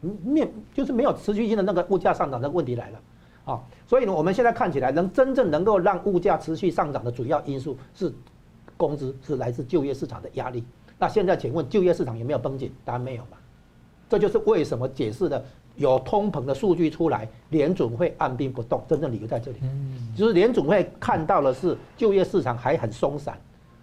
[0.00, 2.98] 面就是没有持续性的那个物价上涨的问题来了
[3.44, 3.60] 啊。
[3.86, 8.12] 所以呢，我们现在看起来能真正能够让物价持续上涨的主要因素是
[8.76, 10.64] 工资，是来自就业市场的压力。
[10.98, 12.72] 那现在请问就业市场有没有绷紧？
[12.84, 13.36] 答案没有嘛。
[14.12, 15.42] 这就是为什么解释的
[15.74, 19.58] 有通膨的数据出来，联准会按兵不动，真正理由在这里，
[20.14, 23.40] 就是联准会看到的是就业市场还很松散，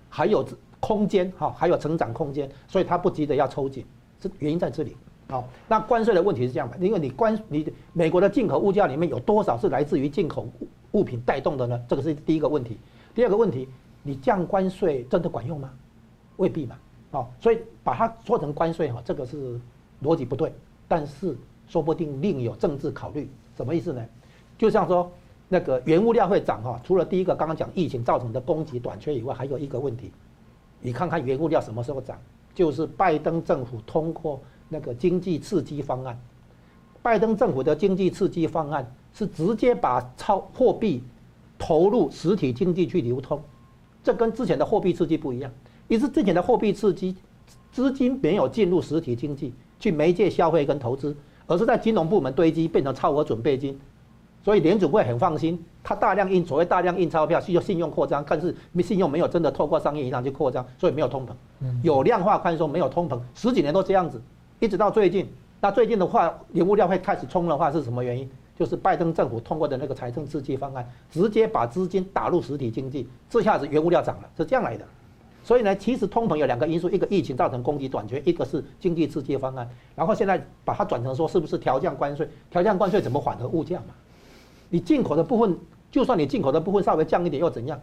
[0.08, 0.48] 还有
[0.80, 3.84] 空间哈，还有成长空间，所以他不急着要抽紧，
[4.22, 4.96] 是原因在这里。
[5.30, 10.48] 好，那关税的问题是这样的，因为你关你美国的进口物价里面有多少是来自于进口
[10.92, 11.82] 物品带动的呢？
[11.88, 12.78] 这个是第一个问题。
[13.16, 13.68] 第二个问题，
[14.04, 15.72] 你降关税真的管用吗？
[16.38, 16.76] 未必嘛。
[17.10, 19.60] 好，所以把它说成关税哈，这个是。
[20.04, 20.54] 逻辑不对，
[20.88, 21.36] 但是
[21.68, 24.06] 说不定另有政治考虑，什么意思呢？
[24.58, 25.12] 就像说
[25.48, 30.12] 那个原物料会涨哈，除了第一个刚刚讲疫情造成的供给短缺以外，还有一个问题，
[30.82, 32.18] 你看看原物料什么时候涨？
[32.56, 36.20] 就是拜登政府通过那个经济刺激方案，
[37.02, 41.02] 拜登政府的经济刺激方案是直接把超货币
[41.58, 43.42] 投入实体经济去流通，
[44.04, 45.50] 这跟之前的货币刺激不一样，
[45.88, 47.16] 也是之前的货币刺激
[47.72, 49.54] 资金没有进入实体经济。
[49.80, 51.16] 去媒介消费跟投资，
[51.48, 53.80] 而是在金融部门堆积变成超额准备金，
[54.44, 61.32] 所以联储会很放心，他大量印所谓大量印钞票，需要信用扩张，但是信用没有真的透过商业银行去扩张，所以没有通膨，
[61.82, 64.22] 有量化宽松没有通膨，十几年都这样子，
[64.60, 65.28] 一直到最近，
[65.62, 68.30] 那最近的话，原物料会开始冲的话是什么原因？
[68.58, 74.86] 就是拜登政府通过的那个财政刺激方案，直接把资金打入实体经济，这下子原物料涨了，是这样来的。
[75.44, 79.68] 所以呢，其实通膨有两个因素，一个疫情造成供给短缺，一个是经济刺激方案。
[79.96, 82.30] 然后现在把它转成说，是不是调降关税？
[82.52, 83.96] 调降关税怎么缓和物价嘛？
[84.70, 85.58] 你进口的部分，
[85.90, 87.80] 就算你进口的部分稍微降一点又怎样？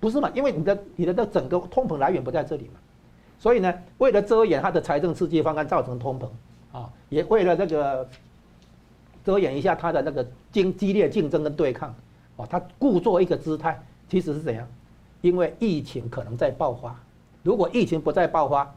[0.00, 0.30] 不是嘛？
[0.34, 2.80] 因为你的你的这整个通膨来源不在这里嘛。
[3.38, 6.26] 所以呢，为了遮掩它的财政刺激方案造成通膨
[6.76, 8.08] 啊，也为了这个
[9.24, 11.94] 遮掩一下它的那个经激烈竞争跟对抗
[12.36, 14.66] 啊，它故作一个姿态，其实是怎样？
[15.20, 16.94] 因为疫情可能在爆发，
[17.42, 18.72] 如果疫情不再爆发，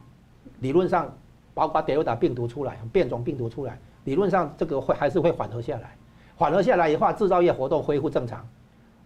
[0.60, 1.12] 理论上，
[1.54, 5.95] 包括德尔塔病毒出来，变种病毒出来，理论上这个会还是会缓和下来，
[6.36, 8.45] 缓和下来的话，制造业活动恢复正常，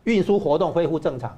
[0.03, 1.37] 运输活动恢复正常，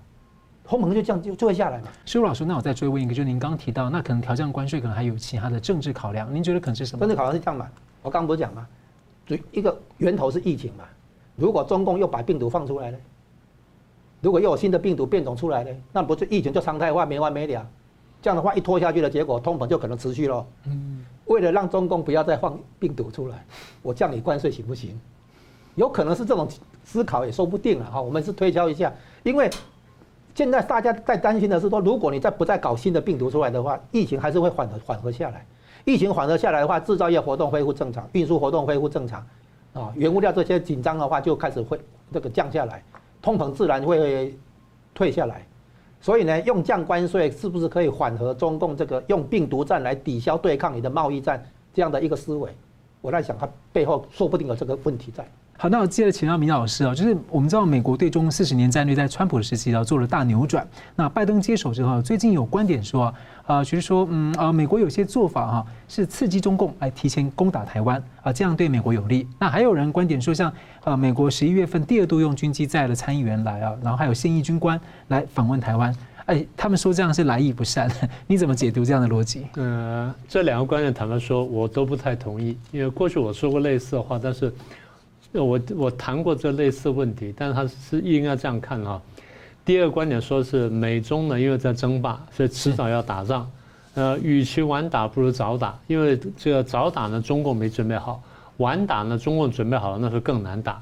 [0.64, 1.88] 通膨就这样就就会下来嘛。
[2.06, 7.00] 施儒老师，那我再追问一个，就是您刚刚提到，那可能调降关税，可能还有其他的政治考量，您觉得可能是什么？
[7.00, 7.68] 政治考量是这样嘛？
[8.02, 8.68] 我刚刚不是讲嘛，
[9.26, 10.84] 最一个源头是疫情嘛，
[11.36, 12.98] 如果中共又把病毒放出来呢？
[14.26, 15.70] 如果又有新的病毒变种出来呢？
[15.94, 17.64] 那不是疫情就常态化没完没了？
[18.24, 20.44] 这样的话一拖下去的结果，通膨就可能持续喽。
[20.66, 23.46] 嗯，为了让中共不要再放病毒出来，
[23.84, 25.00] 我降你关税行不行？
[25.76, 26.48] 有可能是这种
[26.84, 28.02] 思考也说不定了哈。
[28.02, 29.48] 我们是推敲一下，因为
[30.34, 35.46] 现在大家在担心的是说，如果你再不再搞新的病毒出来的话，疫情还是会缓和缓和下来。
[35.84, 39.24] 疫情缓和下来的话，制造业活动恢复正常，运输活动恢复正常，
[39.74, 41.80] 啊，原物料这些紧张的话，就开始会
[42.12, 42.84] 这个降下来，
[43.26, 44.38] 通膨自然会
[44.94, 45.44] 退下来。
[46.00, 52.56] 所以呢，用降关税是不是可以缓和中共这个用病毒战来抵消对抗你的贸易战这样的一个思维？
[53.02, 55.28] 我在想，它背后说不定有这个问题在。
[55.58, 63.13] 好，那我接着请教明老师啊，就是我们知道美国对中四十年战略在川普时期啊做了大扭转，那拜登接手之后，最近有观点说
[63.48, 69.26] 啊，其实说嗯啊，美国有些做法哈是刺激中共来提前攻打台湾啊，这样对美国有利。
[69.39, 70.52] 那还有人观点说，像
[70.84, 77.89] 啊，美国十一月份第二度用军机载了参议员来啊，然后还有现役军官来访问台湾，哎，他们说这样是来意不善，
[78.28, 79.46] 你怎么解读这样的逻辑？
[79.56, 84.54] 呃，这两个观点坦白说，我都不太同意，因为过去我说过类似的话，但是。
[85.43, 89.02] 我我谈过这类似问题，但是他是应该这样看哈。
[89.63, 93.50] 第二个观点说是美中呢，因为在争霸，所以迟早要打仗。
[93.95, 98.21] 呃，与其晚打，不如早打，因为这个早打呢，中共没准备好；
[98.58, 100.82] 晚打呢，中共准备好了，那是更难打。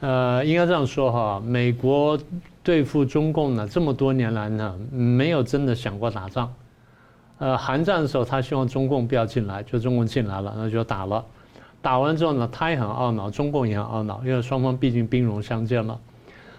[0.00, 2.18] 呃，应该这样说哈，美国
[2.62, 6.52] 对付中共呢，这么多年来呢，没有真的想过打仗。
[7.38, 11.24] 呃，韩战的时候，他希望中共不要进来，就中共进来了，那就打了。
[11.84, 16.00] 打完之后呢，他也很懊恼，中共也很懊恼，因为双方毕竟兵戎相见了。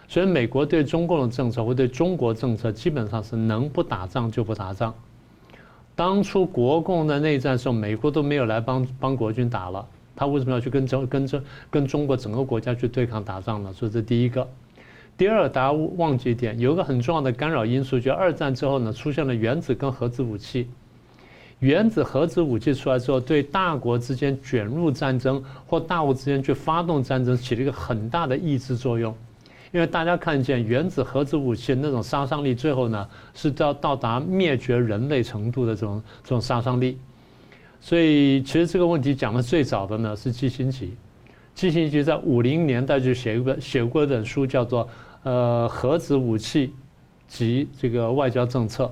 [0.07, 4.93] 所以美国对中共的政策或对中国政策基本上是能不打仗就不打仗。
[5.95, 9.83] 当初国共的内战时候，美国都没有来帮帮国军打了，
[10.15, 13.73] 他为什么要去跟中跟中跟中国整个国家去对抗打仗呢？
[13.73, 14.47] 所以这第一个。
[15.17, 20.69] 第二，大家忘记一点，有一个很重要的干扰因素，就二战之后呢，出现了原子跟核子武器。
[21.59, 29.15] 原子核子武器出来之后，对大国之间卷入战争或大国之间去发动战争起了一个很大的抑制作用，
[29.71, 36.97] 因为大家看见原子核子武器那种杀伤力，最后呢是到到达灭绝人类程度的这种这种杀伤力。
[37.79, 40.93] 所以其实这个问题讲的最早的呢是基辛吉，
[41.53, 44.85] 季辛吉在五零年代就写一本写过一本书，叫做
[45.23, 46.73] 《呃核子武器
[47.27, 48.83] 及这个外交政策》。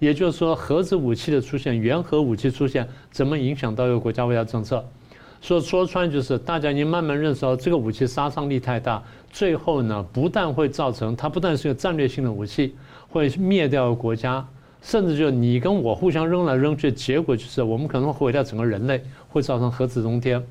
[0.00, 4.84] 也就是说，核子武器的出现，原核武器出现，怎么影响到一个国家外交政策？
[5.40, 12.74] 说说穿就是，大家已经慢慢认识到这个武器杀伤力太大，最后呢，不但会造成它不但是个战略性的武器，
[13.08, 14.46] 会灭掉国家，
[14.82, 20.42] 甚至就你跟我互相扔来扔去，结果就是我们可能会毁掉整个人类，会造成核子冬天。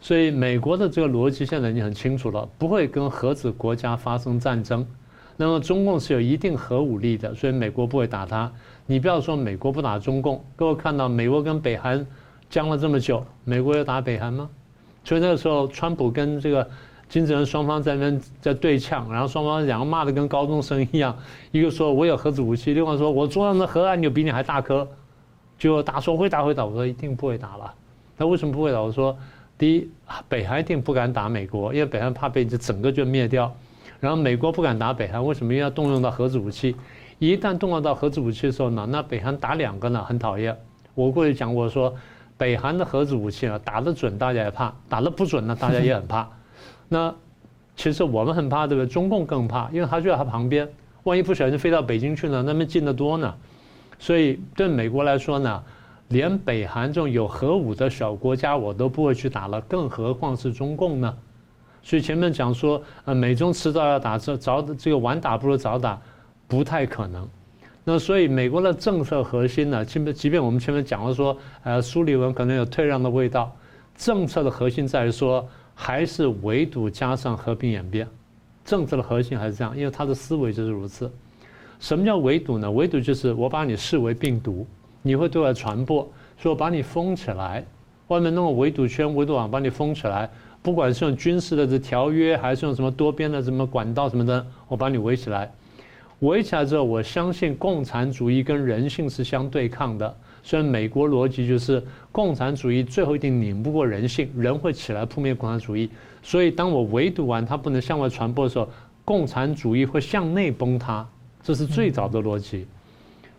[0.00, 4.86] 所以美国的这个逻辑现在已经很清楚了，不会跟核子国家发生战争。
[5.36, 8.50] 那么中共是有一定核武力的，所以美国不会打他。
[8.86, 12.06] 你不要说美国不打中共，各位看到美国跟北韩
[12.50, 14.48] 僵了这么久，美国要打北韩吗？
[15.04, 16.68] 所以那个时候，川普跟这个
[17.08, 21.16] 金正恩双方在那边在对呛，然后双方两个骂得跟高中生一样，
[21.50, 24.86] 一个说我有核子武器，另外说我桌上的核按钮比你还大颗，
[25.58, 27.74] 就打说会打会打，我说一定不会打了。
[28.16, 28.80] 那为什么不会打？
[28.80, 29.16] 我说
[29.58, 29.88] 第一，
[30.28, 33.54] 北韩一定不敢打美国，因为北韩怕被这整个就灭掉。
[34.04, 35.50] 然后美国不敢打北韩，为什么？
[35.54, 36.76] 因为要动用到核子武器。
[37.18, 40.54] 一旦动用到核子武器的时候呢，那北韩打两个呢，很讨厌。
[40.94, 41.94] 我过去讲过说，
[42.36, 46.28] 北韩的核子武器呢，打得准大家也怕，打得不准呢，大家也很怕。
[46.90, 47.14] 那
[47.76, 48.86] 其实我们很怕，对不对？
[48.86, 50.68] 中共更怕，因为他就在他旁边，
[51.04, 53.34] 万一不小心飞到北京去了，那边近得多呢。
[53.98, 55.62] 所以对美国来说呢，
[56.08, 61.16] 连北韩这种有核武的小国家我都不会去打了，更何况是中共呢？
[61.84, 66.00] 所以前面讲说，呃，美中迟早要打，这早这个晚打不如早打，
[66.48, 67.28] 不太可能。
[67.84, 73.54] 那所以美国的政策核心呢，即便即便我们前面讲了说，呃，苏利文可能有退让的味道，
[73.94, 78.08] 政策的核心在于说，还是围堵加上和平演变。
[78.64, 81.12] 政策的核心还是这样，因为他的思维就是如此。
[81.78, 82.70] 什么叫围堵呢？
[82.70, 84.66] 围堵就是我把你视为病毒，
[85.02, 87.62] 你会对外传播，说我把你封起来，
[88.08, 90.30] 外面弄个围堵圈、围堵网把你封起来。
[90.64, 95.52] 不管是用军事的这条约，还是用什么多边的什么管道什么的，我把你围起来。
[96.20, 100.16] 围起来之后，我相信共产主义跟人性是相对抗的。
[100.42, 105.90] 虽然美国逻辑就是共产主义最后一定拧不过人性，人会起来扑灭共产主义。
[106.22, 108.66] 所以当我围堵完它不能向外传播的时候，
[109.04, 111.06] 共产主义会向内崩塌。
[111.42, 112.66] 这是最早的逻辑。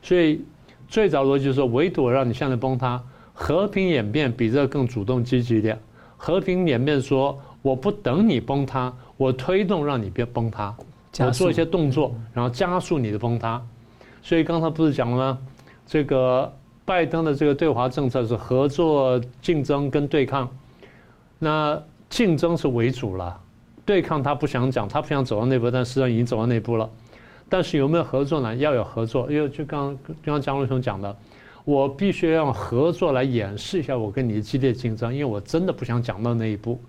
[0.03, 0.41] 所以
[0.87, 3.01] 最早逻辑就是说围堵让你向内崩塌，
[3.33, 5.79] 和平演变比这个更主动积极一点。
[6.25, 10.75] 和平演变说，我不等你崩塌，我推动让你别崩塌，
[11.19, 13.61] 我做一些动作，然后加速你的崩塌。
[14.23, 15.37] 所以刚才不是讲了吗？
[15.85, 16.51] 这个
[16.83, 20.49] 拜登的这个对华政策是合作、竞争跟对抗。
[21.37, 23.39] 那竞争是为主了，
[23.85, 26.89] 对抗他不想讲，他不想走到那步，但实际上已经走到那步了。
[27.47, 28.55] 但是有没有合作呢？
[28.55, 31.15] 要有合作，因为就刚刚江龙兄讲的。
[31.65, 36.79] 我必须要用合作来掩饰一下我跟你的激烈竞争，因为我真的不想讲到那一步。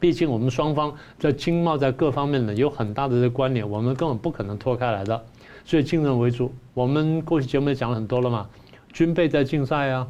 [0.00, 5.24] 毕竟我们双方在经贸在各方面呢有很大的这关联，我们根本不可能脱开来的。
[5.64, 6.52] 所以竞争为主。
[6.74, 8.48] 我们过去节目也讲了很多了嘛，
[8.92, 10.08] 军备在竞赛啊，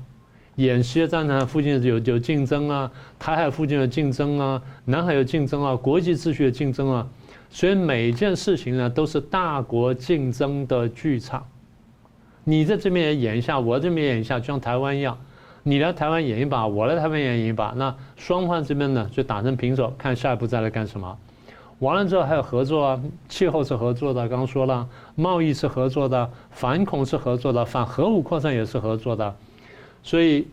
[0.57, 7.07] 演习战场附近有有竞争啊，台海附近的竞争啊，南海有竞争啊，国际秩序的竞争啊。
[7.51, 11.47] 所以每一件事情呢都是大国竞争的剧场。
[12.45, 15.17] 你在这边也演一下，我这边演一下，就像台湾一样。
[15.65, 21.17] 你来台湾演一把，我来台湾演一把，那双方这边呢就打成平手，看下一步再来干什么。
[21.79, 29.35] 完了之后还有合作啊，气候是合作的，刚刚说了，贸易是合作的，反恐是合作的，反核武扩散也是合作的。
[30.03, 30.49] 所以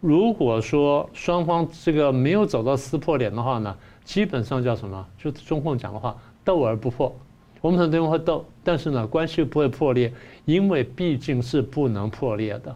[0.00, 5.06] 如果说双方这个没有走到撕破脸的话呢，基本上叫什么？
[5.18, 7.14] 就中共讲的话，斗而不破。
[7.60, 10.12] 我们很多人会斗，但是呢关系不会破裂，
[10.44, 12.74] 因为毕竟是不能破裂的。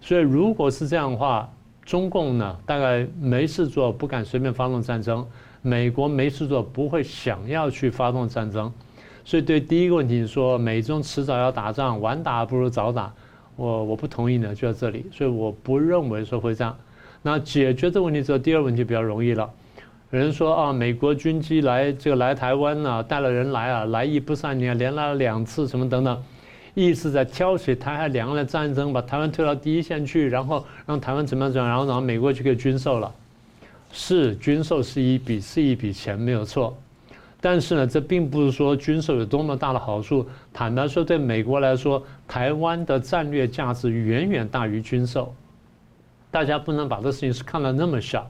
[0.00, 1.50] 所以，如果是这样的话，
[1.84, 5.24] 中共呢，大概没事做，不敢随便发动战争；
[5.60, 8.72] 美国没事做，不会想要去发动战争。
[9.24, 13.12] 所以，对第一个问题说，美中迟早要打仗，晚打不如早打，
[13.56, 15.06] 我我不同意呢，就在这里。
[15.12, 16.76] 所以，我不认为说会这样。
[17.22, 19.50] 那解决这个问题之后，第二个问题比较容易了。
[20.10, 26.22] 有人说啊，美国军机来这个来台湾呢，带了人来啊，来意不善，你看连来了两次，什么等等。
[26.72, 33.12] 意思在挑起台海两岸的战争，把台湾推到第一线去，然后让台湾怎么样怎么样，然后然后美国就给军售了。
[33.92, 36.74] 是军售是一笔是一笔钱没有错，
[37.38, 40.26] 但是呢，这并不是说军售有多么大的好处。
[40.54, 45.34] 坦白说，对美国来说，台湾的战略价值远远大于军售。
[46.30, 48.26] 大家不能把这事情是看得那么小。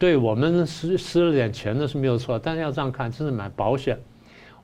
[0.00, 3.98] 对我们失失了点钱那是没有错，但是要这样看，就是买保险。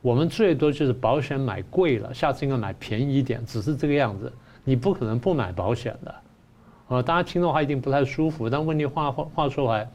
[0.00, 4.32] 我们最多就是保险买贵了，下次应该买便宜一点，只是这个样子。
[4.64, 6.14] 你不可能不买保险的，
[6.88, 8.48] 呃，大家听的话一定不太舒服。
[8.48, 9.86] 但问题话话话说回来，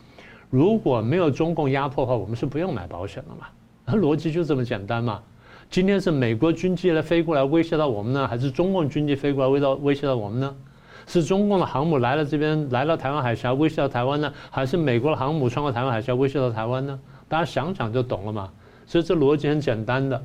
[0.52, 3.98] 如果没有中共压迫的话，我们是不用买保险的嘛？
[3.98, 5.24] 逻辑就这么简单嘛。
[5.72, 10.56] 今天是美国军机来飞过来威胁到我们呢，还是中共军机飞过来威到威胁到我们呢？
[11.08, 17.00] 是中共的航母来了这边来到台湾海峡威胁到台湾呢，还是美国的航母穿过台湾海峡威胁到台湾呢？
[17.28, 18.50] 大家想想就懂了嘛。
[18.86, 20.22] 所以这逻辑很简单的，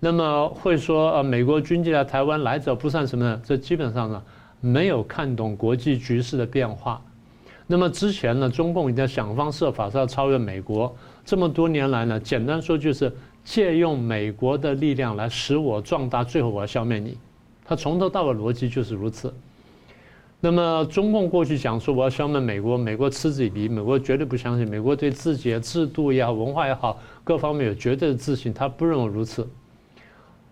[0.00, 4.22] 那么会说呃，美国军机来台湾来者不善什么的，这基本上呢
[4.60, 7.00] 没有看懂国际局势的变化。
[7.66, 13.14] 那么之前呢，中共已经想方设法是要超越美国，这么多年来呢，简单说就是
[13.44, 17.18] 借用美国的力量来使我壮大，最后我要消灭你。
[17.62, 19.30] 他从头到尾逻辑就是如此。
[20.40, 29.48] 那么中共过去讲说我要消灭美国，美国嗤之以鼻，美国绝对不相信，美国对自己的制度也好，文化也好，各方面有绝对的自信，他不认为如此。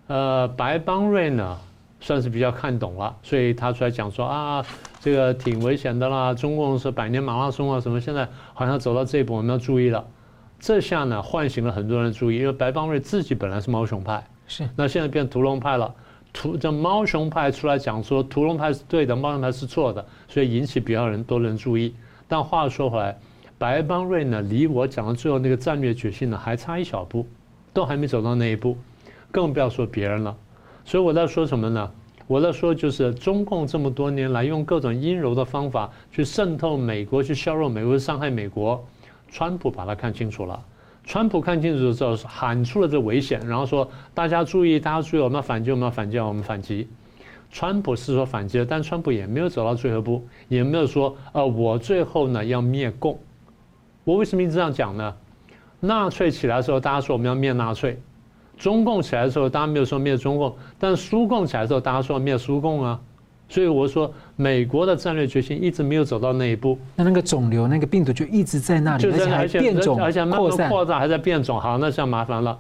[0.09, 1.57] 呃，白邦瑞呢
[2.01, 4.67] 算是比较看懂了，所以他出来讲说啊，
[5.01, 10.05] 这个挺危险的啦，中共是百年马拉松啊什么，现在好像走到这一步，我们要注意了。
[10.59, 15.95] 这下呢唤醒了很多人注意，因为白邦瑞自己本来是猫熊派，是，那现在变屠龙派了。
[16.37, 21.95] 屠这猫熊派出来讲说屠龙派是对的，猫熊派是错的，所以引起比较人多人注意。
[22.29, 23.19] 但话说回来，
[23.57, 27.27] 白邦瑞呢，离我讲的最后那个战略决心呢，还差一小步，
[27.73, 28.77] 都还没走到那一步，
[29.33, 30.37] 更不要说别人了。
[30.85, 31.91] 所以我在说什么呢？
[32.27, 38.85] 我在说就是中共这么多年来用各种阴柔的方法去渗透美国，去削弱美国，伤害美国。
[39.31, 40.63] 川普把它看清楚了。
[41.07, 46.89] 川普看清楚之后，喊出了这危险，然后说：“大家注意，大家注意，我们要反击，我们要反击，我们反击。”
[47.49, 53.17] 川普是说反击了，但川普也没有走到最后一步，也没有说：“呃，我最后呢要灭共。”
[54.03, 55.15] 我为什么一直这样讲呢？
[55.79, 57.95] 纳粹起来的时候，大家说我们要灭纳粹；
[58.59, 63.01] 中共起来的时候，大家没有说灭中共；但苏共起来的时候，大家说灭苏共啊。
[63.49, 66.77] 所以我说，美国的战略决心一直没有走到那一步。
[66.97, 71.61] 那那个肿瘤，那个病毒就一直在那里，而且还变种，而且慢慢扩大，还在变种。
[71.61, 72.59] 好，那这样麻烦了。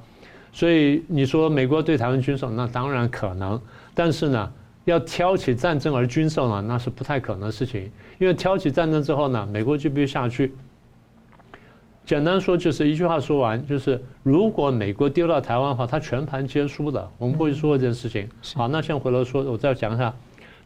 [0.53, 3.61] 所以你说美国对台湾军售，那当然可能。
[3.95, 4.53] 但是呢，
[4.85, 7.91] 要挑起战争而军售呢，那是不太可能的事情。
[8.19, 10.55] 因为挑起战争之后呢，美国就必须下去。
[12.05, 17.11] 简单说就是一句话说完，就是如果美国丢到台湾的话，他全盘皆输的。
[17.19, 18.29] 我们过去说过这件事情。
[18.55, 20.15] 好，那先回头说，我再讲一下。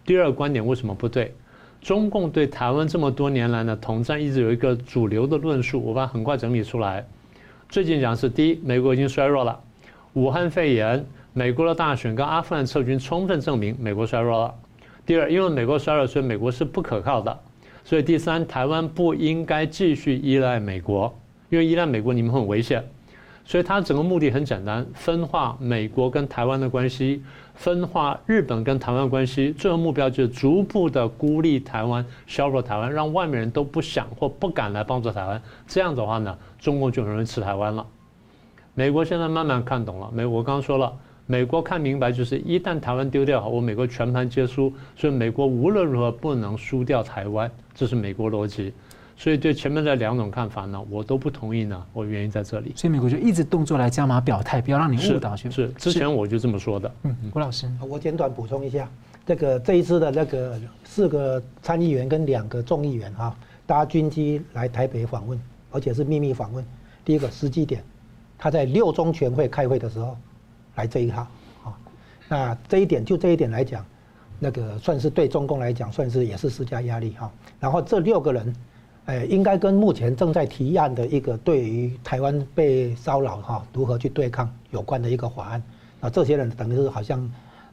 [0.04, 1.34] 第二个观点为什么不对？
[1.80, 7.06] 中共对台湾这么多年来呢，统战一直有一个主流的论述，我把它很快整理出来。
[7.68, 9.58] 最近讲是第一，美国已经衰弱了；
[10.14, 14.54] 武汉肺炎、美国的大选跟阿富汗撤军，充分证明美国衰弱了。
[15.06, 17.38] 第二，因为美国衰弱，所以美国是不可靠的。
[17.82, 21.14] 所以第三，台湾不应该继续依赖美国，
[21.48, 22.84] 因为依赖美国你们很危险。
[23.42, 27.22] 所以它整个目的很简单，分化美国跟台湾的关系，
[27.60, 35.42] 分化日本跟台湾关系，最后目标就是逐步的孤立台湾，削弱台湾，让外面人都不想或不敢来帮助台湾。
[35.66, 37.86] 这样的话呢，中共就很容易吃台湾了。
[38.72, 40.90] 美国现在慢慢看懂了，美国刚刚说了，
[41.26, 48.72] 美国看明白就是一旦台湾丢掉，我美国全盘皆输，所以美国无论如何不能输掉台湾，这是美国逻辑。
[49.20, 51.86] 所以对前面的两种看法呢，我都不同意呢。
[51.92, 52.72] 我原因在这里。
[52.74, 55.50] 所以美国就一直动作来加码表态，不要让你误导去。
[55.50, 56.90] 是，之前我就这么说的。
[57.02, 58.90] 嗯，郭老师，我简短补充一下，
[59.26, 65.38] 这个这一次的那个四个参议员跟两个众议员啊，搭军机来台北访问，
[65.70, 66.64] 而且是秘密访问。
[67.04, 67.84] 第一个时机点，
[68.38, 70.16] 他在六中全会开会的时候
[70.76, 71.26] 来这一趟
[71.62, 71.78] 啊。
[72.26, 73.84] 那这一点就这一点来讲，
[74.38, 77.30] 那个算是对中共来讲算是也是施加压力哈。
[77.60, 78.50] 然后这六个人。
[79.10, 85.60] 呃，应该跟目前正在提案的一个对于台湾被骚扰哈，如何去对抗有关的一个法案
[85.98, 87.28] 啊，这些人等于是好像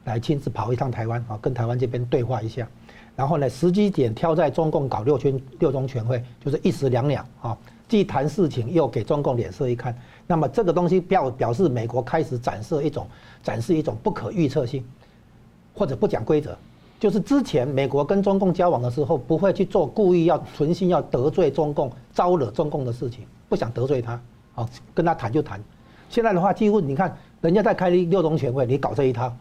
[0.05, 2.67] 来亲自跑一趟台湾啊，跟台湾这边对话一下，
[3.15, 7.55] 然后呢，时机点挑在中共搞六圈六中全会，就是一石两鸟啊，
[7.87, 13.05] 既谈事情又给中共脸色一看，那么这个东西表表示美国开始展示一种
[13.43, 14.83] 展示一种不可预测性，
[15.75, 16.57] 或者不讲规则。
[16.99, 24.19] 就是之前美国跟中共交往的时候，不会去做故意要存心要得罪中共、招惹中共的事情，不想得罪他，
[24.53, 25.61] 好跟他谈就谈。
[26.09, 29.31] 现在的话，几乎你看人家在开六中全会，你搞这一套，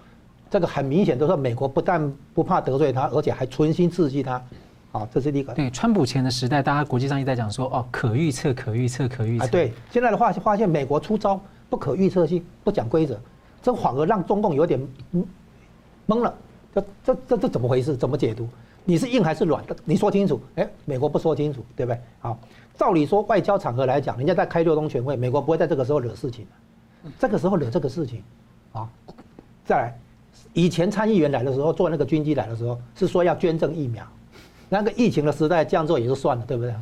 [0.50, 4.42] 这个很明显都是美国不但不怕得罪他，而且还存心刺激他，
[4.92, 5.54] 啊，这是第一个。
[5.54, 9.46] 对，川普前的时代，大家国际上一直在讲说，哦，可预测、可预测、可预测。
[9.46, 11.40] 对，现在的话发现美国出招
[11.70, 13.18] 不可预测性，不讲规则，
[13.62, 14.78] 这反而让中共有点
[16.06, 16.34] 懵了。
[16.76, 17.96] 这这这这怎么回事？
[17.96, 18.46] 怎么解读？
[18.84, 19.74] 你是硬还是软的？
[19.84, 20.38] 你说清楚。
[20.56, 21.98] 哎，美国不说清楚，对不对？
[22.20, 22.38] 好，
[22.76, 26.46] 照理说外交场合来讲，人家在开六中全会，美国不会在这个时候惹事情。
[27.18, 28.22] 这个时候惹这个事情，
[28.72, 28.88] 啊，
[29.64, 29.98] 再来，
[30.52, 34.06] 以前参议员来的时候，坐那个军机来的时候，是说要捐赠疫苗。
[34.68, 36.74] 那个疫情的时代这样做也就算了，对不对？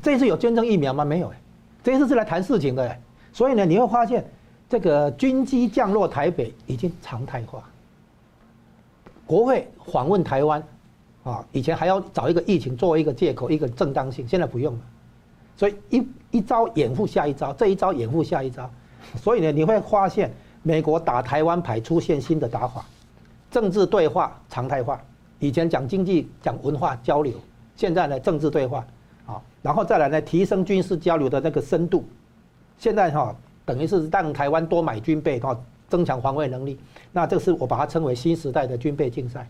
[0.00, 1.04] 这次有捐赠疫苗吗？
[1.04, 1.36] 没有哎，
[1.82, 2.96] 这次是来谈事情的。
[3.32, 4.24] 所以呢，你会发现
[4.68, 7.68] 这个军机降落台北已经常态化。
[9.32, 10.62] 国会访问台湾，
[11.24, 14.80] 啊，以前还要找一个疫情作为一个借口，一个正当性，现在不用了，
[15.56, 18.70] 所以一一招掩护下一招，这一招掩护下一招，
[19.16, 20.30] 所以呢，你会发现
[20.62, 22.84] 美国打台湾牌出现新的打法，
[23.50, 25.00] 政治对话常态化，
[25.38, 27.32] 以前讲经济讲文化交流，
[27.74, 28.86] 现在呢政治对话，
[29.24, 32.04] 啊，然后再来呢提升军事交流的那个深度，
[32.76, 35.58] 现在哈等于是让台湾多买军备哈。
[35.92, 36.78] 增强防卫能力，
[37.12, 39.46] 那这是我把它称为新时代的军备竞赛。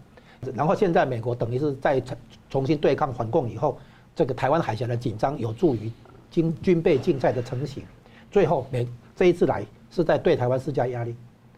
[0.56, 2.02] 然后现在美国等于是在
[2.50, 3.78] 重新对抗反共以后，
[4.16, 5.88] 这个台湾海峡的紧张有助于
[6.32, 7.84] 军军备竞赛的成型。
[8.28, 8.84] 最后美
[9.14, 11.14] 这一次来是在对台湾施加压力，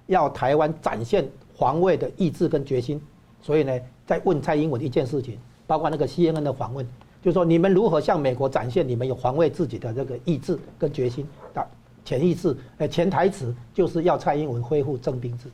[0.07, 1.26] 要台湾展现
[1.57, 3.01] 防卫的意志跟决心。
[3.41, 6.87] 所以呢，在问蔡英文一件事情，包括那个 CNN 的访问，
[7.22, 11.26] 就是说你们如何向美国展现你们有防卫自己的这个意志跟决心？
[12.05, 15.48] 潜意识，呃，潜台词就是要蔡英文恢复征兵制，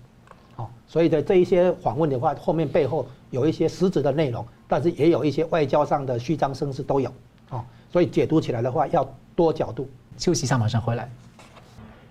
[0.57, 7.11] 好，所以在这一些访问的话，后面背后有一些实质的内容，但是也有一些外交上的虚张声势都有，
[7.51, 9.89] 哦，所以解读起来的话要多角度。
[10.19, 11.09] 休息一下，马上回来。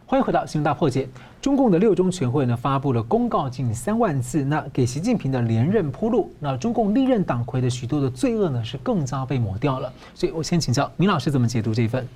[0.08, 1.04] 欢迎回到《新闻大破解》。
[1.40, 6.32] 中共的六中全会呢发布了公告近三万字，那给习近平的连任铺路。
[6.40, 9.94] 那中共历任党魁的许多的罪恶呢是更加被抹掉了。
[10.16, 12.08] 所以我先请教明老师怎么解读这一份。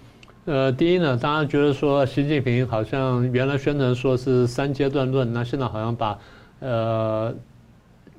[0.45, 6.19] 呃，第一呢，大家觉得说习近平好像原来宣传说是三阶段论，那现在好像把
[6.59, 7.33] 呃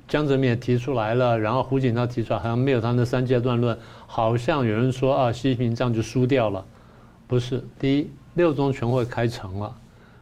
[0.07, 6.65] 江泽民也提出来了，然后胡锦涛提出来，好像没有他那三阶段论，好像有人说啊，习近平这样就输掉了，
[7.27, 7.63] 不是。
[7.77, 9.71] 第一，六中全会开成了；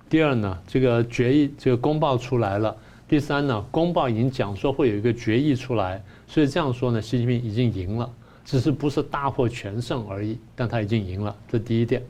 [0.09, 2.75] 第二呢，这个决议这个公报出来了；
[3.07, 8.09] 第三呢，公报已经讲说会有一个决议出来，所以这样说呢，习近平已经赢了。
[8.45, 12.01] 只是不是大获全胜而已，但他已经赢了，这第一点。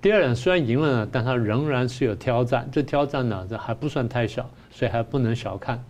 [0.00, 2.68] 第二点，虽然赢了呢，但他仍然是有挑战。
[2.70, 5.82] 这挑战呢，这还不算太小，所以还不能小看。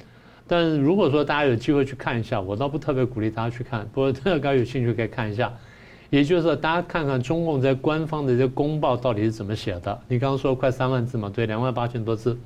[0.46, 5.52] 但如果说大家有机会去看一下，我倒不特别鼓励大家去看，不过大家有兴趣可以看一下。
[6.10, 10.00] 也就是说，大家看看中共在官方的这些公报到底是怎么写的。
[10.06, 12.38] 你刚刚说快三万字嘛，对，两万八千多字，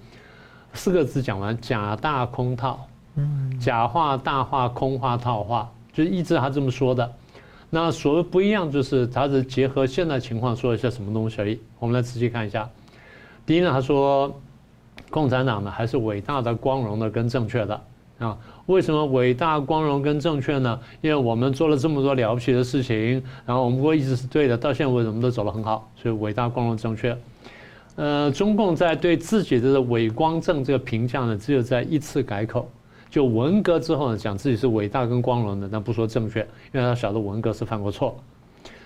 [0.72, 2.86] 四个字讲完：假大空套。
[3.16, 7.12] 嗯，假话大话，空话套话，就一直他这么说的。
[7.70, 11.60] 那所谓不一样，就是他是结合现在情况说一些什么东西而已。
[11.78, 12.68] 我们来仔细看一下。
[13.44, 14.34] 第一呢，他说，
[15.10, 17.80] 共产党呢还是伟大的、光荣的跟正确的
[18.18, 18.38] 啊。
[18.66, 20.78] 为什么伟大、光荣跟正确呢？
[21.00, 27.16] 因为我们做了这么多了不起的事情，然后我们会一直是对的，到现在为止我们都走得很好，所以伟大、光荣、正确。
[27.96, 32.70] 呃，中共在对自己的伪光正这个评价呢，只有在一次改口，
[33.10, 36.40] 就文革之后呢，讲自己是伟大跟光荣的，但不说正确，
[36.72, 38.16] 因为他晓得文革是犯过错。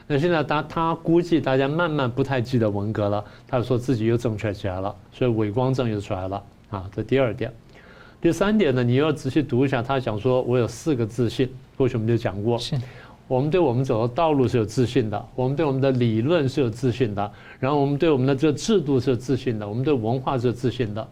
[0.07, 6.89] 那现在他他估计大家慢慢不太记得文革了，他说自己又正确起来了，所以伪光正又出来了啊。
[6.95, 7.53] 这第二点，
[8.21, 12.59] 第三点呢，你要仔细读一下，他讲说我有四个自信，过去我们就讲过。
[13.29, 21.09] 我们对我们走的道路是有自信的，我们对我们的理论是有自信的，然后我们对我们的这个制度是有自信的，我们对文化是有自信的。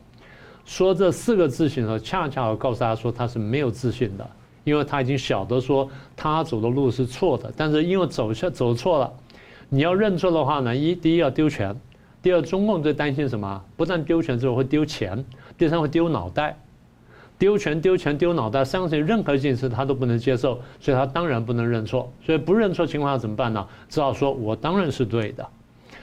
[0.70, 4.24] 说这四个自信的时候，恰恰我告诉大家说他是没有自信的，
[4.62, 9.12] 因为他已经晓得说他走的路是错的，但是因为走下走错了，
[9.68, 11.74] 你要认错的话呢，一第一要丢权，
[12.22, 13.60] 第二中共最担心什么？
[13.76, 15.24] 不但丢权之后会丢钱，
[15.58, 16.56] 第三会丢脑袋。
[17.36, 22.12] 丢权、丢钱、丢脑袋，相信任何一件事他都不能接受，所以他当然不能认错。
[22.24, 23.66] 所以不认错情况下怎么办呢？
[23.88, 25.44] 只好说我当然是对的，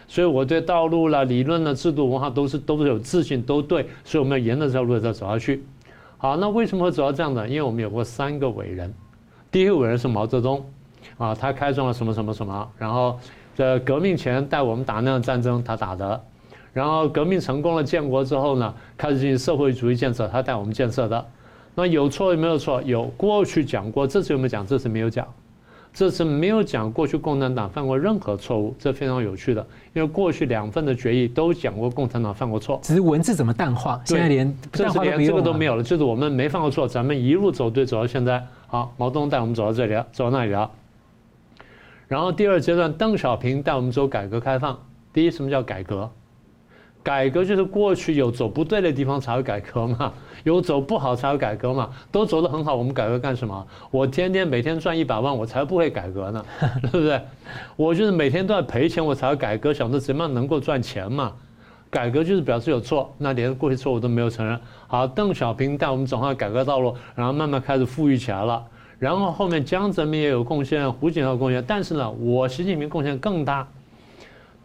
[0.07, 3.87] 所以我对道路啦、理论啦、制度、文化都是都是有自信，都对。
[4.03, 5.63] 所以我们要沿着这条路再走下去。
[6.17, 7.47] 好，那为什么会走到这样的？
[7.47, 8.93] 因为我们有过三个伟人，
[9.51, 10.65] 第一个伟人是毛泽东，
[11.17, 13.19] 啊，他开创了什么什么什么，然后
[13.53, 16.23] 在革命前带我们打那样战争，他打的。
[16.73, 21.25] 然后革命成功了，建国之后呢，开始进行社会主义建设，他带我们建设的。
[21.75, 22.81] 那有错有没有错？
[22.83, 24.65] 有过去讲过，这次有没有讲？
[24.65, 25.27] 这次没有讲，
[25.97, 29.65] 这次没有讲过去共产党犯过任何错误，这非常有趣的。
[29.95, 38.45] 因为过去两份的决议都讲过共产党犯过错，只是文字怎么淡化，现在连这次连这个都没有了，就是我们没犯过错，咱们一路走对走到现在。
[38.67, 40.69] 好，毛泽东带我们走到这里了，走到那里了。
[42.07, 44.77] 然后第二阶段，邓小平带我们走改革开放。
[45.11, 46.07] 第一，什么叫改革？
[47.07, 50.11] 改革就是过去有走不对的地方才会改革嘛，
[50.43, 53.65] 有走不好才会改革嘛，都走得很好，我们改革干什么？
[53.91, 56.45] 我天天每天赚一百万，我才不会改革呢，
[56.91, 57.21] 对不对？
[57.77, 61.31] 我就是每天都要赔钱，我才会改革，想着怎么样能够赚钱嘛。
[61.89, 64.59] 改革就是表示有错，那连过去错误都没有承认。
[64.87, 68.61] 好，邓小平带我们走上改革道路，然后慢慢开始富裕起来了。
[68.99, 73.65] 然后后面江泽民也有贡献，胡锦涛贡献，但是呢，我习近平贡献更大。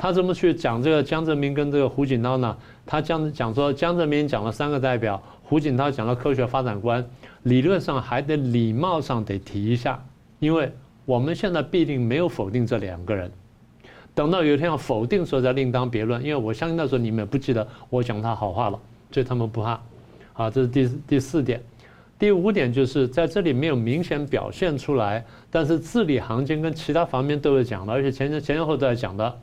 [0.03, 2.57] 他怎么去讲这个江泽民跟这个胡锦涛呢？
[2.85, 7.09] 他讲讲说江泽民讲了三个代表，胡锦涛讲了科学发展观，
[7.45, 10.05] 理论上还得礼貌上得提一下，
[10.41, 10.73] 因为
[11.05, 13.31] 我们现在必定没有否定这两个人，
[14.13, 16.21] 等到有一天要否定的时候再另当别论。
[16.21, 18.81] 因为我相信那时候你们也不记得我讲他好话了，
[19.13, 19.81] 所以他们不怕。
[20.33, 21.63] 啊，这是第第四点，
[22.19, 29.39] 第五点就是在这里没有明显表现出来，但是字里行间跟其他方面都有讲的，而且前前前后都在讲的。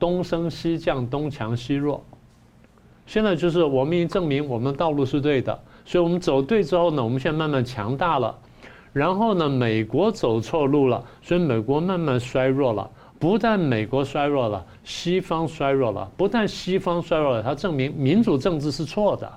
[0.00, 2.02] 东升西降，东强西弱。
[3.06, 8.36] 现在就是我们已经证明我们的道路是对的，所以我们走对之后呢，我们现在慢慢强大了。
[8.92, 12.90] 然后呢，美国走错路了，所以美国慢慢衰弱了。
[13.18, 16.10] 不但美国衰弱了，西方衰弱了。
[16.16, 19.30] 不但西方衰弱了，它证明民主政治是错的，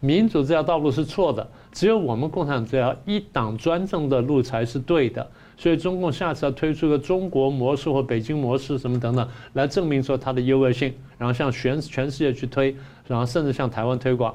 [0.00, 1.46] 民主这条道路是错的。
[1.72, 5.30] 只有我们共产党这条一党专政的路才是对的。
[5.56, 12.76] 所以中共下次要推出个中国模式或北京模式什么等等，来证明说它的优越性，然后向全全世界去推，
[13.06, 14.34] 然后甚至向台湾推广。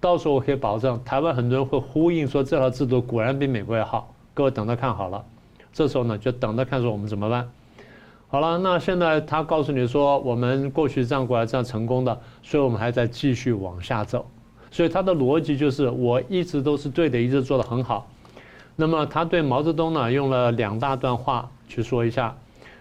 [0.00, 4.14] 到时候我可以保证，台湾很多人会呼应说这套制度果然比美国要好。
[4.32, 5.24] 各位等着看好了，
[5.72, 7.50] 这时候呢就等着看说我们怎么办。
[8.28, 14.24] 好了，那现在他告诉你说我们过去这样过来这样成功的，所以我们还在继续往下走。
[14.70, 18.08] 所以他的逻辑就是我一直都是对的，一直做得很好。
[18.80, 22.34] 那么他对毛泽东呢用了两大段话去说一下，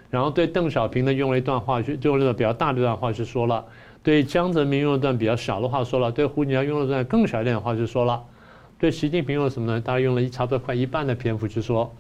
[0.09, 3.65] 然后对邓小平呢用了一段话去，用了比较大的一段话去说了，
[4.01, 8.23] 对江泽民用了段比较小的话说了，对胡锦涛用了段更小一点的话去说了，
[8.79, 9.81] 对习近平用了什么呢？
[9.81, 11.93] 大概用了一差不多快一半的篇幅去说，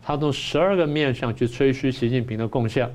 [0.00, 2.88] 他从十二个面向去吹嘘习近平的贡献，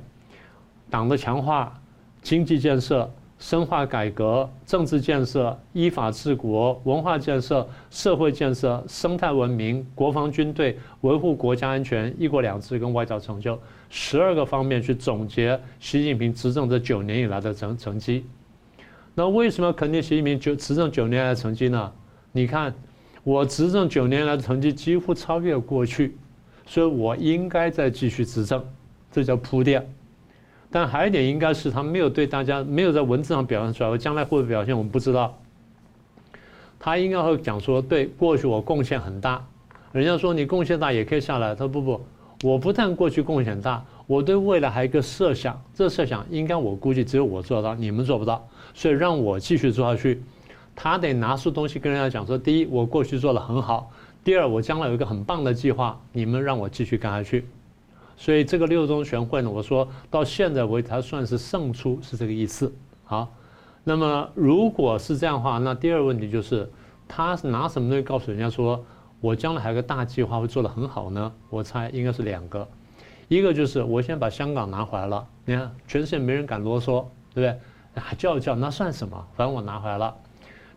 [0.89, 1.77] 党的强化，
[2.21, 3.11] 经济建设。
[3.47, 13.55] 深化改革、政治建设、依法治国、文化建设、社会建设、生态文明、国防军队、维护国家安全、一国两制跟外交成就，
[13.87, 18.25] 十二个方面去总结习近平执政这九年以来的成成绩。
[19.13, 21.93] 那为什么肯定习近平就执政九年来的成绩呢？
[22.31, 22.73] 你看，
[23.23, 26.17] 我执政九年来的成绩几乎超越过去，
[26.65, 28.65] 所以我应该再继续执政，
[29.11, 29.87] 这叫铺垫。
[30.75, 35.33] 但还有一点，应该是他没有对大家没有在文字上表现出来，我将来会不会表现，我们不知道。
[36.77, 39.41] 他应该会讲说，对过去我贡献很大，
[39.93, 41.55] 人家说你贡献大也可以下来。
[41.55, 42.05] 他说不不，
[42.43, 50.21] 我不但过去贡献大，我对未来还有一个设想，这设想应该我估计只有我做到，你们做不到，所以让我继续做下去。
[50.75, 53.89] 他得拿出东西跟人家讲说，第一，我过去做得很好；
[54.25, 57.45] 第二，我将来有一个很棒的计划，你们让我继续干下去。
[58.17, 62.73] 所以这个六中全会呢，我说到现在为止，它算是胜出，是这个意思。
[63.03, 63.33] 好，
[63.83, 66.69] 那么如果是这样的话，那第二个问题就是，
[67.07, 68.83] 他是拿什么东西告诉人家说，
[69.21, 71.31] 我将来还有个大计划会做得很好呢？
[71.49, 72.67] 我猜应该是两个，
[73.27, 77.59] 一个就是我先把香港拿回来了，你看全世界没人敢啰嗦，对不对？
[78.01, 79.27] 还叫一叫那算什么？
[79.35, 80.15] 反正我拿回来了。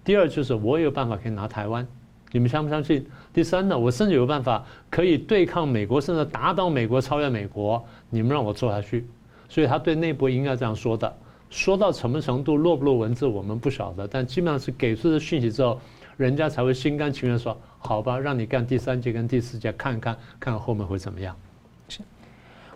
[0.04, 1.86] 第二就是我有办法可以拿台湾，
[2.30, 3.06] 你们相不相信？
[3.38, 7.80] 第三呢，我甚至有办法可以对抗美国，甚至打倒美国、超越美国。
[8.10, 9.06] 你们让我做下去，
[9.48, 11.16] 所以他对内部应该这样说的。
[11.48, 15.80] 说到什么程度，落不落文字，我们不晓得，但基本上是给出的讯息之后，
[16.16, 21.36] 人家才会心甘情愿说：“好吧，让你干第三届跟第四届，看看看看后面会怎么样。”
[21.88, 22.00] 是。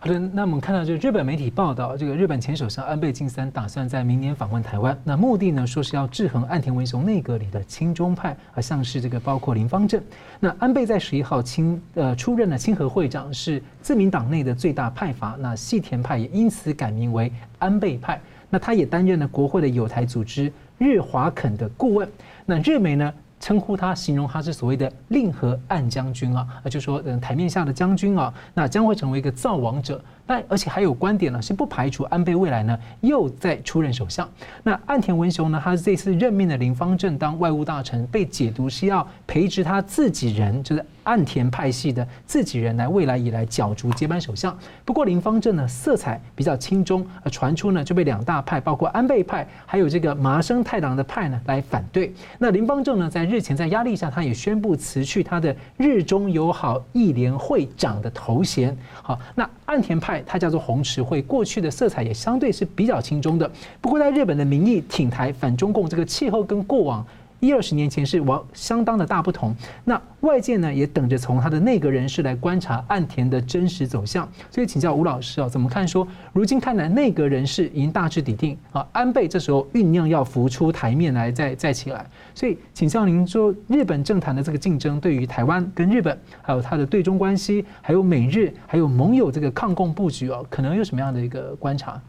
[0.04, 10.02] 好的，那我们看到这个日本媒体报道，这个日本前首相安倍晋三打算在明年访问台湾，那目的呢，说是要制衡岸田文雄内阁里的亲中派，啊，像是这个包括林芳正。
[10.40, 18.20] 那安倍在十一号亲呃出任了亲和会长，是自民党内的最大派阀，那细田派也因此改名为安倍派。
[18.50, 22.10] 那他也担任了国会的友台组织日华肯的顾问。
[22.44, 30.00] 那日媒呢，称呼他，形容他是所谓的令和岸将军啊，啊，就说嗯，台面下的将军啊，那将会成为一个造王者。
[30.32, 34.26] 但而且还有观点呢，是不排除安倍未来呢又再出任首相。
[34.62, 44.56] 那岸田文雄呢，他这次任命的林芳正当外务大臣，被解读是要培植他自己人，就是岸田派系的自己人来未来以来角逐接班首相。
[44.86, 52.10] 不过林芳正呢色彩比较亲中，而传出呢就被两大派，包括安倍派还有这个麻生太郎的派呢来反对。
[52.38, 58.74] 那林芳正呢在日前在压力下，他也宣布辞去他的日中友好议联会长的头衔。
[59.02, 60.21] 好，那岸田派。
[60.26, 63.50] 它叫做红池会，过去的色彩也相对是比较轻中的。
[63.80, 67.04] 不过，在日本的民意挺台反中共这个气候跟过往
[67.42, 69.52] 一二十年前是往相当的大不同。
[69.84, 74.30] 那外界呢也等着从他的内阁人士来观察岸田的真实走向。
[74.48, 82.08] 所以请教吴老师啊，怎么看说如今看来内阁人士已经大致底定啊，安倍这时候酝酿要浮出台面来再再起来。
[82.32, 92.00] 所以请教您说，日本政坛的这个竞争对于台湾跟日本，还有它的对中关系，还有美日，还有盟友这个抗共布局哦，可能有什么样的一个观察？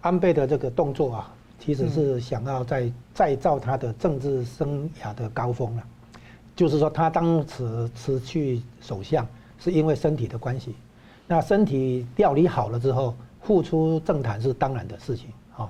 [0.00, 1.32] 安倍的这个动作啊。
[1.64, 5.82] 其实是想要再再造他的政治生涯的高峰了，
[6.54, 9.26] 就是说他当时辞去首相
[9.58, 10.74] 是因为身体的关系，
[11.26, 15.66] 那身体调理好了之后复出政坛是当然的事情啊。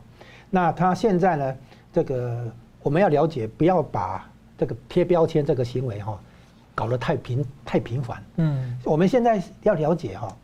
[0.51, 1.57] 那他现在呢，
[1.93, 2.45] 这个
[2.83, 4.29] 我们要了解，不要把
[4.59, 6.19] 这个贴标签这个行为哈
[6.75, 8.21] 搞得太频太频繁。
[8.39, 10.37] 嗯，我们现在要了解哈。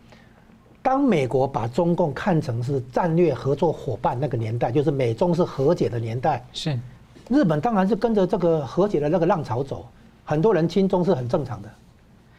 [0.82, 6.44] 当美国把中共看成是战略合作伙伴那个年代，就是美中是和解的年代。
[6.52, 6.78] 是，
[7.28, 9.86] 日本当然是跟着这个和解的那个浪潮走，
[10.24, 11.68] 很多人亲中是很正常的。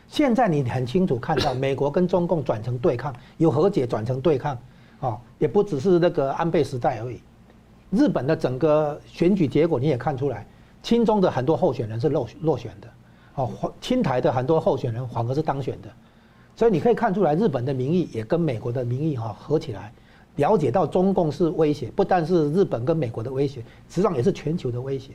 [0.08, 4.58] 现在你很清楚看到，美国跟中共转成对抗，由和解转成对抗，
[5.02, 7.22] 哦，也不只是那个安倍时代而已。
[7.92, 10.46] 日本的整个选举结果你也看出来，
[10.82, 12.88] 亲中的很多候选人是落落选的，
[13.36, 15.90] 哦，亲台的很多候选人反而是当选的。
[16.62, 19.92] 所以你可以看出来，日本的民意也跟美国的民意哈合起来，
[20.36, 25.14] 了解到中共是威胁，不但是日本跟美国的威胁，实际上也是全球的威胁。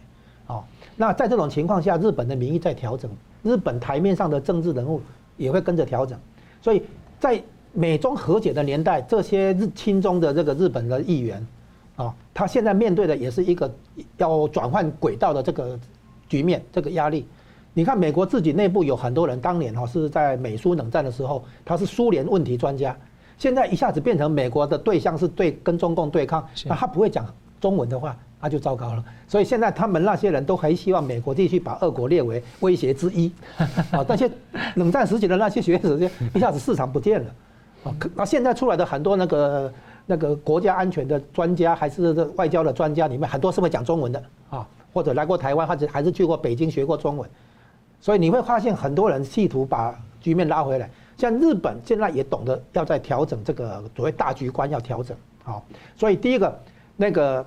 [0.49, 0.65] 哦，
[0.97, 3.09] 那在这种情况下，日本的民意在调整，
[3.45, 5.01] 日本台面上的政治人物
[5.37, 6.19] 也会跟着调整。
[6.61, 6.83] 所以
[7.21, 7.41] 在
[7.73, 11.47] 美中和解的年代，这些日亲中的这个日本的议员，
[11.95, 13.73] 啊，他现在面对的也是一个
[14.17, 15.79] 要转换轨道的这个
[16.29, 17.25] 局面，这个压力。
[17.79, 22.97] 你看，美国自己内部有很多人，当年哈是在美苏冷战的时候，他是苏联问题专家，
[23.37, 27.27] 现在一下子变成美国的对象是对跟中共对抗，那他不会讲
[27.61, 29.05] 中文的话，那就糟糕了。
[29.29, 33.31] 所以现在他们那些人都很希望美国继续把俄国列为威胁之一，
[33.91, 34.31] 啊， 那些
[34.77, 35.99] 冷战时期的那些学者，
[36.35, 37.31] 一下子市场不见了，
[37.85, 39.73] 啊，那现在出来的很多那个
[40.07, 47.29] 那个国家安全的专家，还是外交的专家里面，很多是会讲中文的啊，或者来过台湾，或者还是去过北京学过中文。
[48.01, 55.65] 所以你会发现很多人企图把局面拉回来，像日本现在也懂得要在调整这个所谓大局观要调整，好，
[55.97, 56.61] 所以第一个
[56.97, 57.45] 那个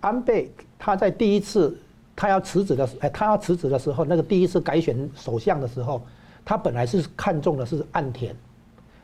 [0.00, 1.76] 安倍他在第一次
[2.14, 6.00] 他要辞职的时，哎，他要辞职的时候，那个第一次改选首相的时候，
[6.44, 8.34] 他本来是看中的是岸田，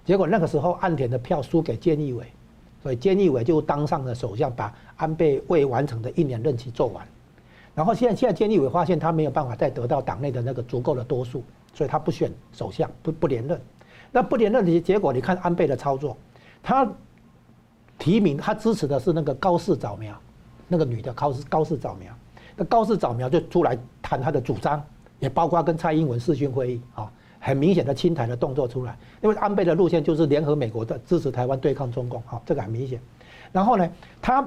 [0.05, 2.27] 结果那个时候岸田的票输给菅义伟，
[2.83, 7.07] 所以菅义伟就当上了首相，把安倍未完成的一年任期做完。
[7.75, 11.43] 然后现在现在菅义伟发现他没有办法再得到党内的那个足够的多数，
[11.73, 13.59] 所以他不选首相，不不连任。
[14.11, 16.15] 那不连任的结果，你看安倍的操作，
[16.63, 16.87] 他
[17.99, 20.15] 提名他支持的是那个高市早苗，
[20.69, 22.13] 那个女的高市高市早苗，
[22.57, 24.85] 那高市早苗就出来谈他的主张，
[25.19, 27.11] 也包括跟蔡英文视讯会议啊，
[27.41, 28.95] 很明显的亲台的动作出来。
[29.23, 33.01] 因为安倍的路线就是联合美国的支持台湾对抗中共，哈，这个很明显。
[33.51, 34.47] 然后呢，他。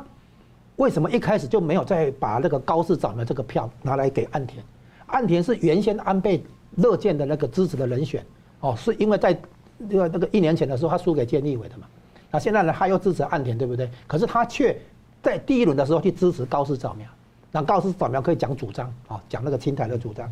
[0.77, 4.63] 为什么一开始就没有再把那个高市长的这个票拿来给岸田？
[5.07, 6.43] 岸田是原先安倍
[6.75, 8.25] 乐见的那个支持的人选，
[8.59, 9.37] 哦，是因为在
[9.77, 11.87] 那个那个一年前的时候他输给菅义伟的嘛，
[12.31, 13.89] 那现在呢他又支持岸田，对不对？
[14.07, 14.75] 可是他却
[15.23, 17.07] 在第一轮的时候去支持高市早苗，
[17.51, 20.29] 那高市早苗可以讲主张啊，讲那个清台的主张。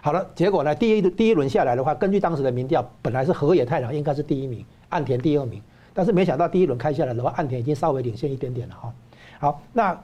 [0.00, 5.62] 好了，结果呢，第一第一轮下来的话，根据当时的民调，本来是河野太郎应该是第一名，岸田第二名，
[5.92, 8.92] 但是没想到第一轮开下来的话，岸田已经稍微领先一点点了哈。
[9.42, 10.00] 好，那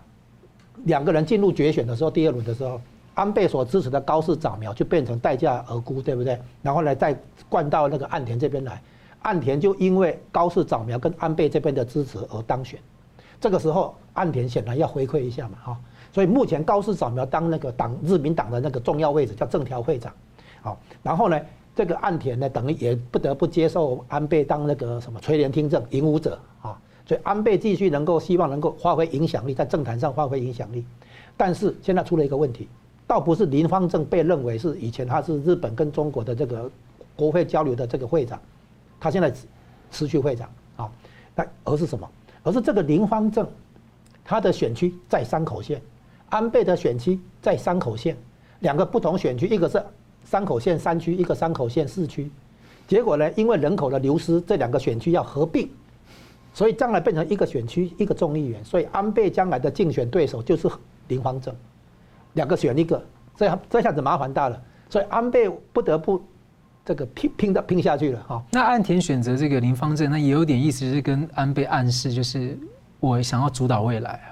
[0.86, 2.80] 两个人进入决选的时候，第二轮的时候。
[3.14, 6.40] 安倍所支持的高市早苗就变成代价而沽，对不对？
[6.62, 7.16] 然后呢，再
[7.48, 8.80] 灌到那个岸田这边来，
[9.22, 12.78] 岸田就因为高市早苗跟安倍这边的支持而当选。
[13.40, 15.76] 这个时候，岸田显然要回馈一下嘛，哈。
[16.12, 20.12] 所以目前高市早苗当那个党日民党的那个重要位置叫政调会长，
[20.60, 20.78] 好。
[21.02, 21.40] 然后呢，
[21.74, 26.80] 这个岸田呢，等于也不得不接受安倍当那个什么垂帘听政引武者啊。
[27.08, 30.84] 所以安倍继续能够希望能够发挥影响力，在政坛上发挥影响力。
[31.36, 32.68] 但是现在出了一个问题。
[33.06, 36.70] 倒不是林方正被认为是以前他是日本跟中国的这个
[37.16, 38.38] 国会交流的这个会长，
[39.00, 39.32] 他现在
[39.90, 40.46] 失去会长
[40.76, 40.92] 啊，
[41.34, 42.06] 那而是什么？
[42.42, 43.48] 而是这个林方正，
[44.22, 45.80] 他的选区在山口县，
[46.28, 48.14] 安倍的选区在山口县，
[48.60, 49.82] 两个不同选区，一个是
[50.26, 52.30] 山口县山区，一个山口县市区，
[52.86, 55.66] 结果呢，因为人口的流失，这两个选区要合并，
[56.58, 60.68] 所以将来变成一个选区一个众议员，所以安倍将来的竞选对手就是
[61.06, 61.54] 林芳正。
[62.32, 63.00] 两个选一个，
[63.36, 66.20] 这样这下子麻烦大了，所以安倍不得不
[66.84, 68.42] 这个拼拼的拼下去了哈。
[68.50, 72.58] 那岸田选择这个林方正，那也有点意思，是跟安倍暗示，就是
[72.98, 74.26] 我想要主导未来啊。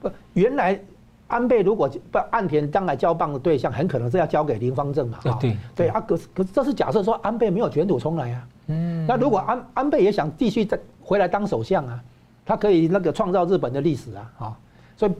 [0.00, 0.80] 不，原来
[1.26, 5.18] 安倍如果不岸田将来交棒的对象，很可能是要交给林方正嘛。
[5.40, 8.48] 对对啊，可是可是这是假设说安倍没有卷土重来啊。
[8.68, 9.04] 嗯。
[9.08, 12.02] 那如果安安倍也想继续再回来当首相啊，
[12.44, 14.58] 他可以那个创造日本的历史啊啊，
[14.96, 15.12] 所以。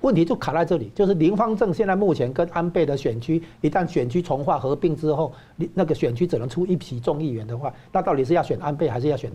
[0.00, 5.32] 问题就卡在这里，就是林方正现在目前跟安倍的选区，一旦选区重划合并之后，
[5.72, 9.32] 那个选区只能出一批众议员的话，那到底是要选安倍还是要选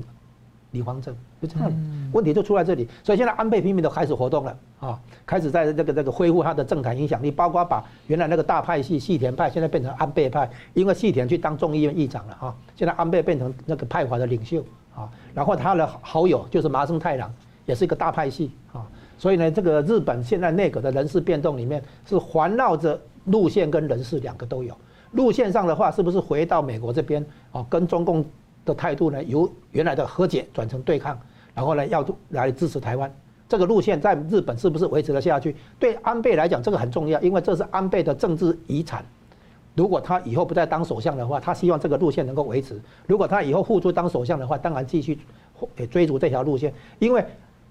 [0.69, 1.15] 林方正？
[1.41, 1.73] 就这样，
[2.13, 2.87] 问题就出在这里。
[3.03, 14.63] 所以现在安倍拼命的开始活动了啊，开始在这个这个恢复他的政坛影响力，包括把原来那个大派系细田派现在变成安倍派，因为细田去当众议院议长了啊，现在安倍变成那个派阀的领袖
[14.95, 17.33] 啊，然后他的好友就是麻生太郎，
[17.65, 18.85] 也是一个大派系啊。
[19.17, 24.75] 所以呢，这个日本现在内阁的人事变动里面是环绕着路线跟人事两个都有。
[25.11, 28.23] 路线上的话，是不是回到美国这边哦，跟中共
[28.63, 31.19] 的态度呢，由原来的和解转成对抗，
[31.53, 33.11] 然后呢要来支持台湾。
[33.47, 35.55] 这个路线在日本是不是维持了下去？
[35.79, 39.03] 对安倍来讲，这个很重要，因为这是安倍的政治遗产。
[39.75, 42.81] 如果他以后不再当首相的话，他希望这个路线能够维持。
[43.07, 45.17] 如果他以后复出当首相的话，当然继续
[45.89, 47.23] 追逐这条路线，因为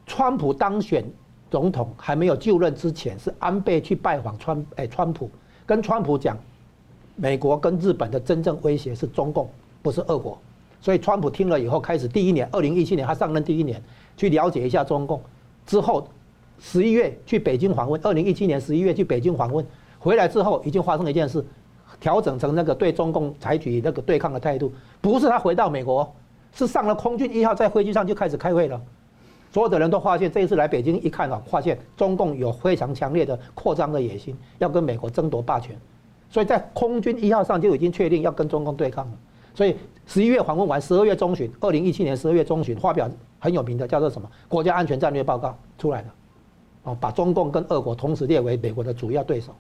[0.07, 1.05] 川普当选。
[1.51, 5.31] 总统还没有就任之前，是安倍去拜访川哎川普，
[5.65, 6.37] 跟川普讲，
[7.17, 9.49] 美国跟日本的真正威胁是中共，
[9.81, 10.39] 不是俄国。
[10.83, 13.83] 所以川普听了以后，开始第一年，二零一七年他上任第一年，
[14.15, 15.19] 去了解一下中共。
[15.65, 16.07] 之后
[16.59, 19.65] 十一月去北京访问，二零一七年十一月去北京访问，
[19.99, 21.43] 回来之后已经发生了一件事，
[22.01, 26.13] 调整成那个对中共采取那个对抗的态度，不是他回到美国，
[26.53, 28.81] 是上了空军一号，在飞机上就开始开会了。
[29.51, 35.75] 所有的人都发现，这一次来北京一看啊，发现中共有非常强烈的扩张的野心，要跟美国争夺霸权，
[36.29, 39.13] 所以在空军一号上就已经确定要跟中共对抗了。
[39.55, 39.75] 所以
[40.07, 46.15] 十一月访问完，十二月中旬，二零一七年十二月中旬发表很有名的叫做什么国家安全战略报告出来了，
[46.85, 49.53] 哦，把中共跟俄国同时列为美国的主要对手、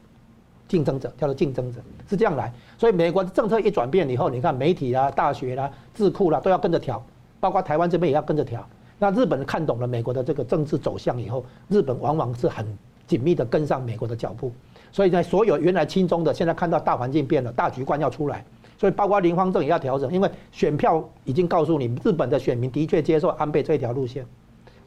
[0.68, 2.52] 竞争者，叫做竞争者，是这样来。
[2.76, 7.02] 所以美国的政策一转变以后，你看媒体啦、大学啦、智库啦都要跟着调，
[7.40, 8.64] 包括台湾这边也要跟着调。
[8.98, 12.66] 那日本看懂了美国的这个政治走向以后，日本往往是很
[13.06, 14.52] 紧密的跟上美国的脚步，
[14.92, 18.44] 所以在所有原来亲中的，现在看到大环境变了，大局观要出来，
[18.76, 24.26] 所以包括林芳正也要调整，因为选票已经告诉你，日本的选民的确接受安倍这一条路线，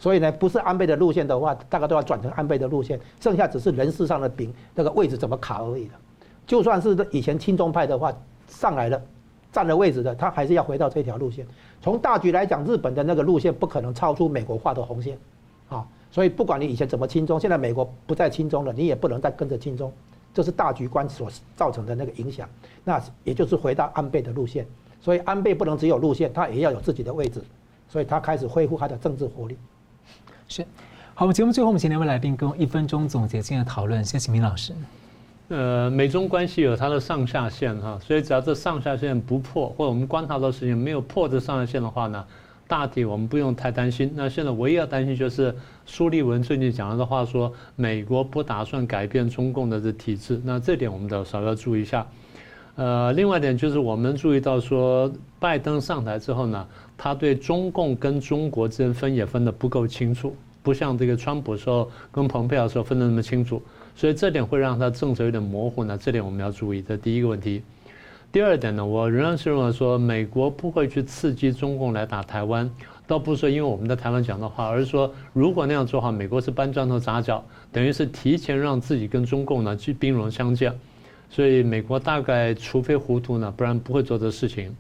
[0.02, 5.94] 所以呢，不是安倍的路线的话，大概都要转成安倍的路线，剩下只是人事上的饼，那个位置怎么卡而已的，
[6.48, 8.12] 就算是以前亲中派的话
[8.48, 9.00] 上来了，
[9.52, 11.46] 占了位置的，他还是要回到这条路线。
[11.84, 15.16] 从大局来讲，日本的那个路线不可能超出美国画的红线，
[15.70, 19.94] 啊，所以不管你以前怎么亲中，现在美国不再亲中了，你也不能再跟着亲中，
[20.34, 22.50] 这是大局观所造成的那个影响。
[22.84, 24.66] 那也就是回到安倍的路线，
[25.00, 27.40] 所以安倍不能只有路线，他也要有自己的位置，
[27.88, 29.56] 所以他开始恢复他的政治活力。
[30.52, 30.62] 是，
[31.16, 34.74] 好，我们节目最后我们请两位来宾跟我一分钟总结今天的讨论，谢启明老师。
[35.48, 42.26] 呃，美中关系有它的上下限哈，所以只要这上下限不破，或者我们观察到事情没有破这上下限的话呢，
[42.68, 44.12] 大体我们不用太担心。
[44.14, 52.06] 那现在唯一要担心就是苏立文最近讲的话说，美国不打算改变中共的这体制，那这点我们得稍微要注意一下。
[52.76, 56.68] 呃，另外一点就是我们注意到说，拜登上台之后呢，
[57.04, 63.60] 他对中共跟中国之间分也分得不够清楚，不像这个川普时候跟蓬佩奥时候分得那么清楚，
[63.96, 65.98] 所以这点会让他政策有点模糊呢。
[66.00, 67.64] 这点我们要注意，这第一个问题。
[68.32, 72.70] 第二点呢，我仍然是认为说，美国不会去刺激中共来打台湾，
[73.08, 80.72] 倒不是说因为我们在台湾讲的话，而是说如果那样做的话，美国是搬砖头砸脚，等于是提前让自己跟中共呢去兵戎相见。
[81.32, 84.76] 所以美国大概除非糊涂呢，不然不会做这事情。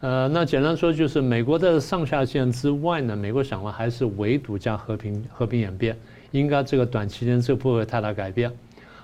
[0.00, 5.96] 呃，那简单说就是美国的上下限之外呢，美国想的还是围堵加和平和平演变，
[6.32, 8.52] 应该这个短期间这不会太大改变。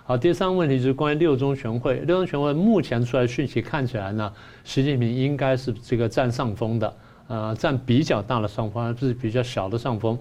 [0.04, 1.94] 好，第三个问题就是关于六中全会。
[2.00, 4.30] 六中全会目前出来讯息看起来呢，
[4.64, 6.94] 习近平应该是这个占上风的，
[7.28, 10.18] 呃，占比较大的上风，而不是比较小的上风。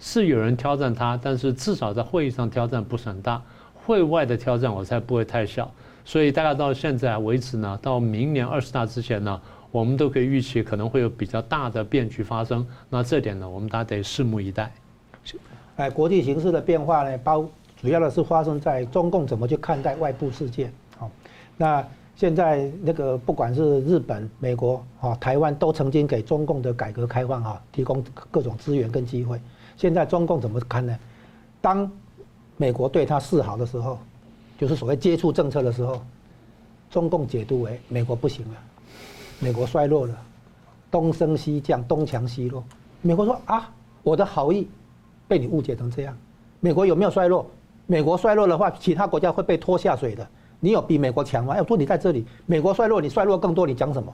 [0.00, 3.42] 是有人挑战他，但是至少在会议上挑战不是很大，
[3.74, 5.70] 会外的挑战我猜不会太小。
[6.04, 9.40] 所以大概到现在为止呢，到明年二十大之前呢，
[9.76, 12.66] 我们都可以预期可能会有比较大的变局发生。
[12.88, 14.72] 那这点呢，我们大家得拭目以待。
[15.76, 17.46] 哎，国际形势的变化呢，包
[17.78, 20.70] 主要的是发生在中共怎么去看待外部世界。
[20.96, 21.10] 好，
[21.58, 29.38] 那现在那个不管是日本、美国啊、台湾，都曾经给中共的改革开放啊提供各种资源跟机会。
[29.76, 30.98] 现在中共怎么看呢？
[31.60, 31.90] 当
[32.56, 33.98] 美国对他示好的时候。
[34.58, 36.00] 就是所谓接触政策的时候，
[36.88, 38.54] 中共解读为美国不行了，
[39.38, 40.14] 美国衰落了，
[40.90, 42.64] 东升西降，东强西弱。
[43.02, 43.70] 美国说啊，
[44.02, 44.68] 我的好意
[45.28, 46.16] 被你误解成这样。
[46.60, 47.46] 美国有没有衰落？
[47.86, 50.26] 美国衰落的话，其他国家会被拖下水的。
[50.58, 51.56] 你有比美国强吗？
[51.56, 54.12] 要说你在这里，美国衰落，你衰落更多，你讲什么？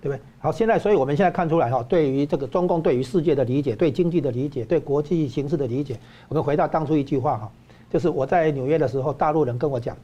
[0.00, 0.20] 对不对？
[0.40, 5.98] 好，现在所以我们现在看出来哈，对于这个中共对于世界的理解，对经济的理解，对国际形势的理解，
[6.28, 7.50] 我们回到当初一句话哈。
[7.90, 9.96] 就是我在纽约的时候，大陆人跟我讲，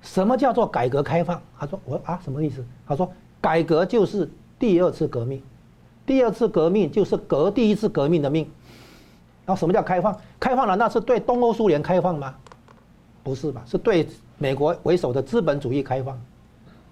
[0.00, 1.40] 什么叫做改革开放？
[1.58, 2.64] 他说我啊，什么意思？
[2.86, 3.10] 他说
[3.44, 4.26] 改革就是
[4.58, 5.42] 第二次革命，
[6.06, 8.50] 第二次革命就是革第一次革命的命。
[9.44, 10.18] 然后什么叫开放？
[10.40, 12.34] 开放了那是对东欧苏联开放吗？
[13.22, 13.62] 不是吧？
[13.66, 16.18] 是对美国为首的资本主义开放。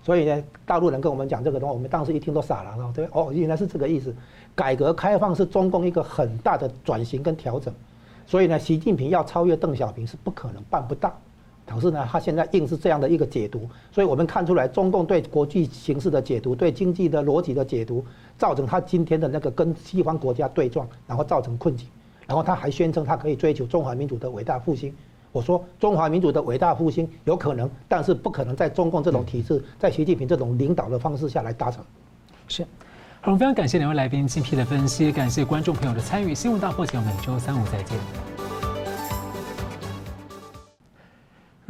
[0.03, 4.15] 所以呢，大陆人跟我们讲这个东西，我们当时一听都傻了，对哦，原来是这个意思。
[4.55, 7.73] 改革开放是中共一个很大的转型跟调整。
[8.27, 11.19] 所以呢，习近平要超越邓小平是不可能办不到，
[11.65, 18.05] 可是呢，他现在硬是这样的一个解读，所以我们看出来，中共对国际形势的解读，对经济的逻辑的解读，
[18.37, 21.87] 造成他今天的那个跟西方国家对撞，然后造成困境，
[22.27, 24.93] 然后他还宣称他可以追求中华民族的伟大复兴。
[25.31, 31.83] 我说中华民族的伟大复兴有可能，但是不可能在中共这种体制，在习近平这种领导的方式下来达成。
[32.49, 32.63] 是。
[33.23, 36.35] 好，我们非常感谢两位来宾精辟的分析，感谢观众朋友的参与。
[36.35, 38.42] 新闻大破解，每周三五再见。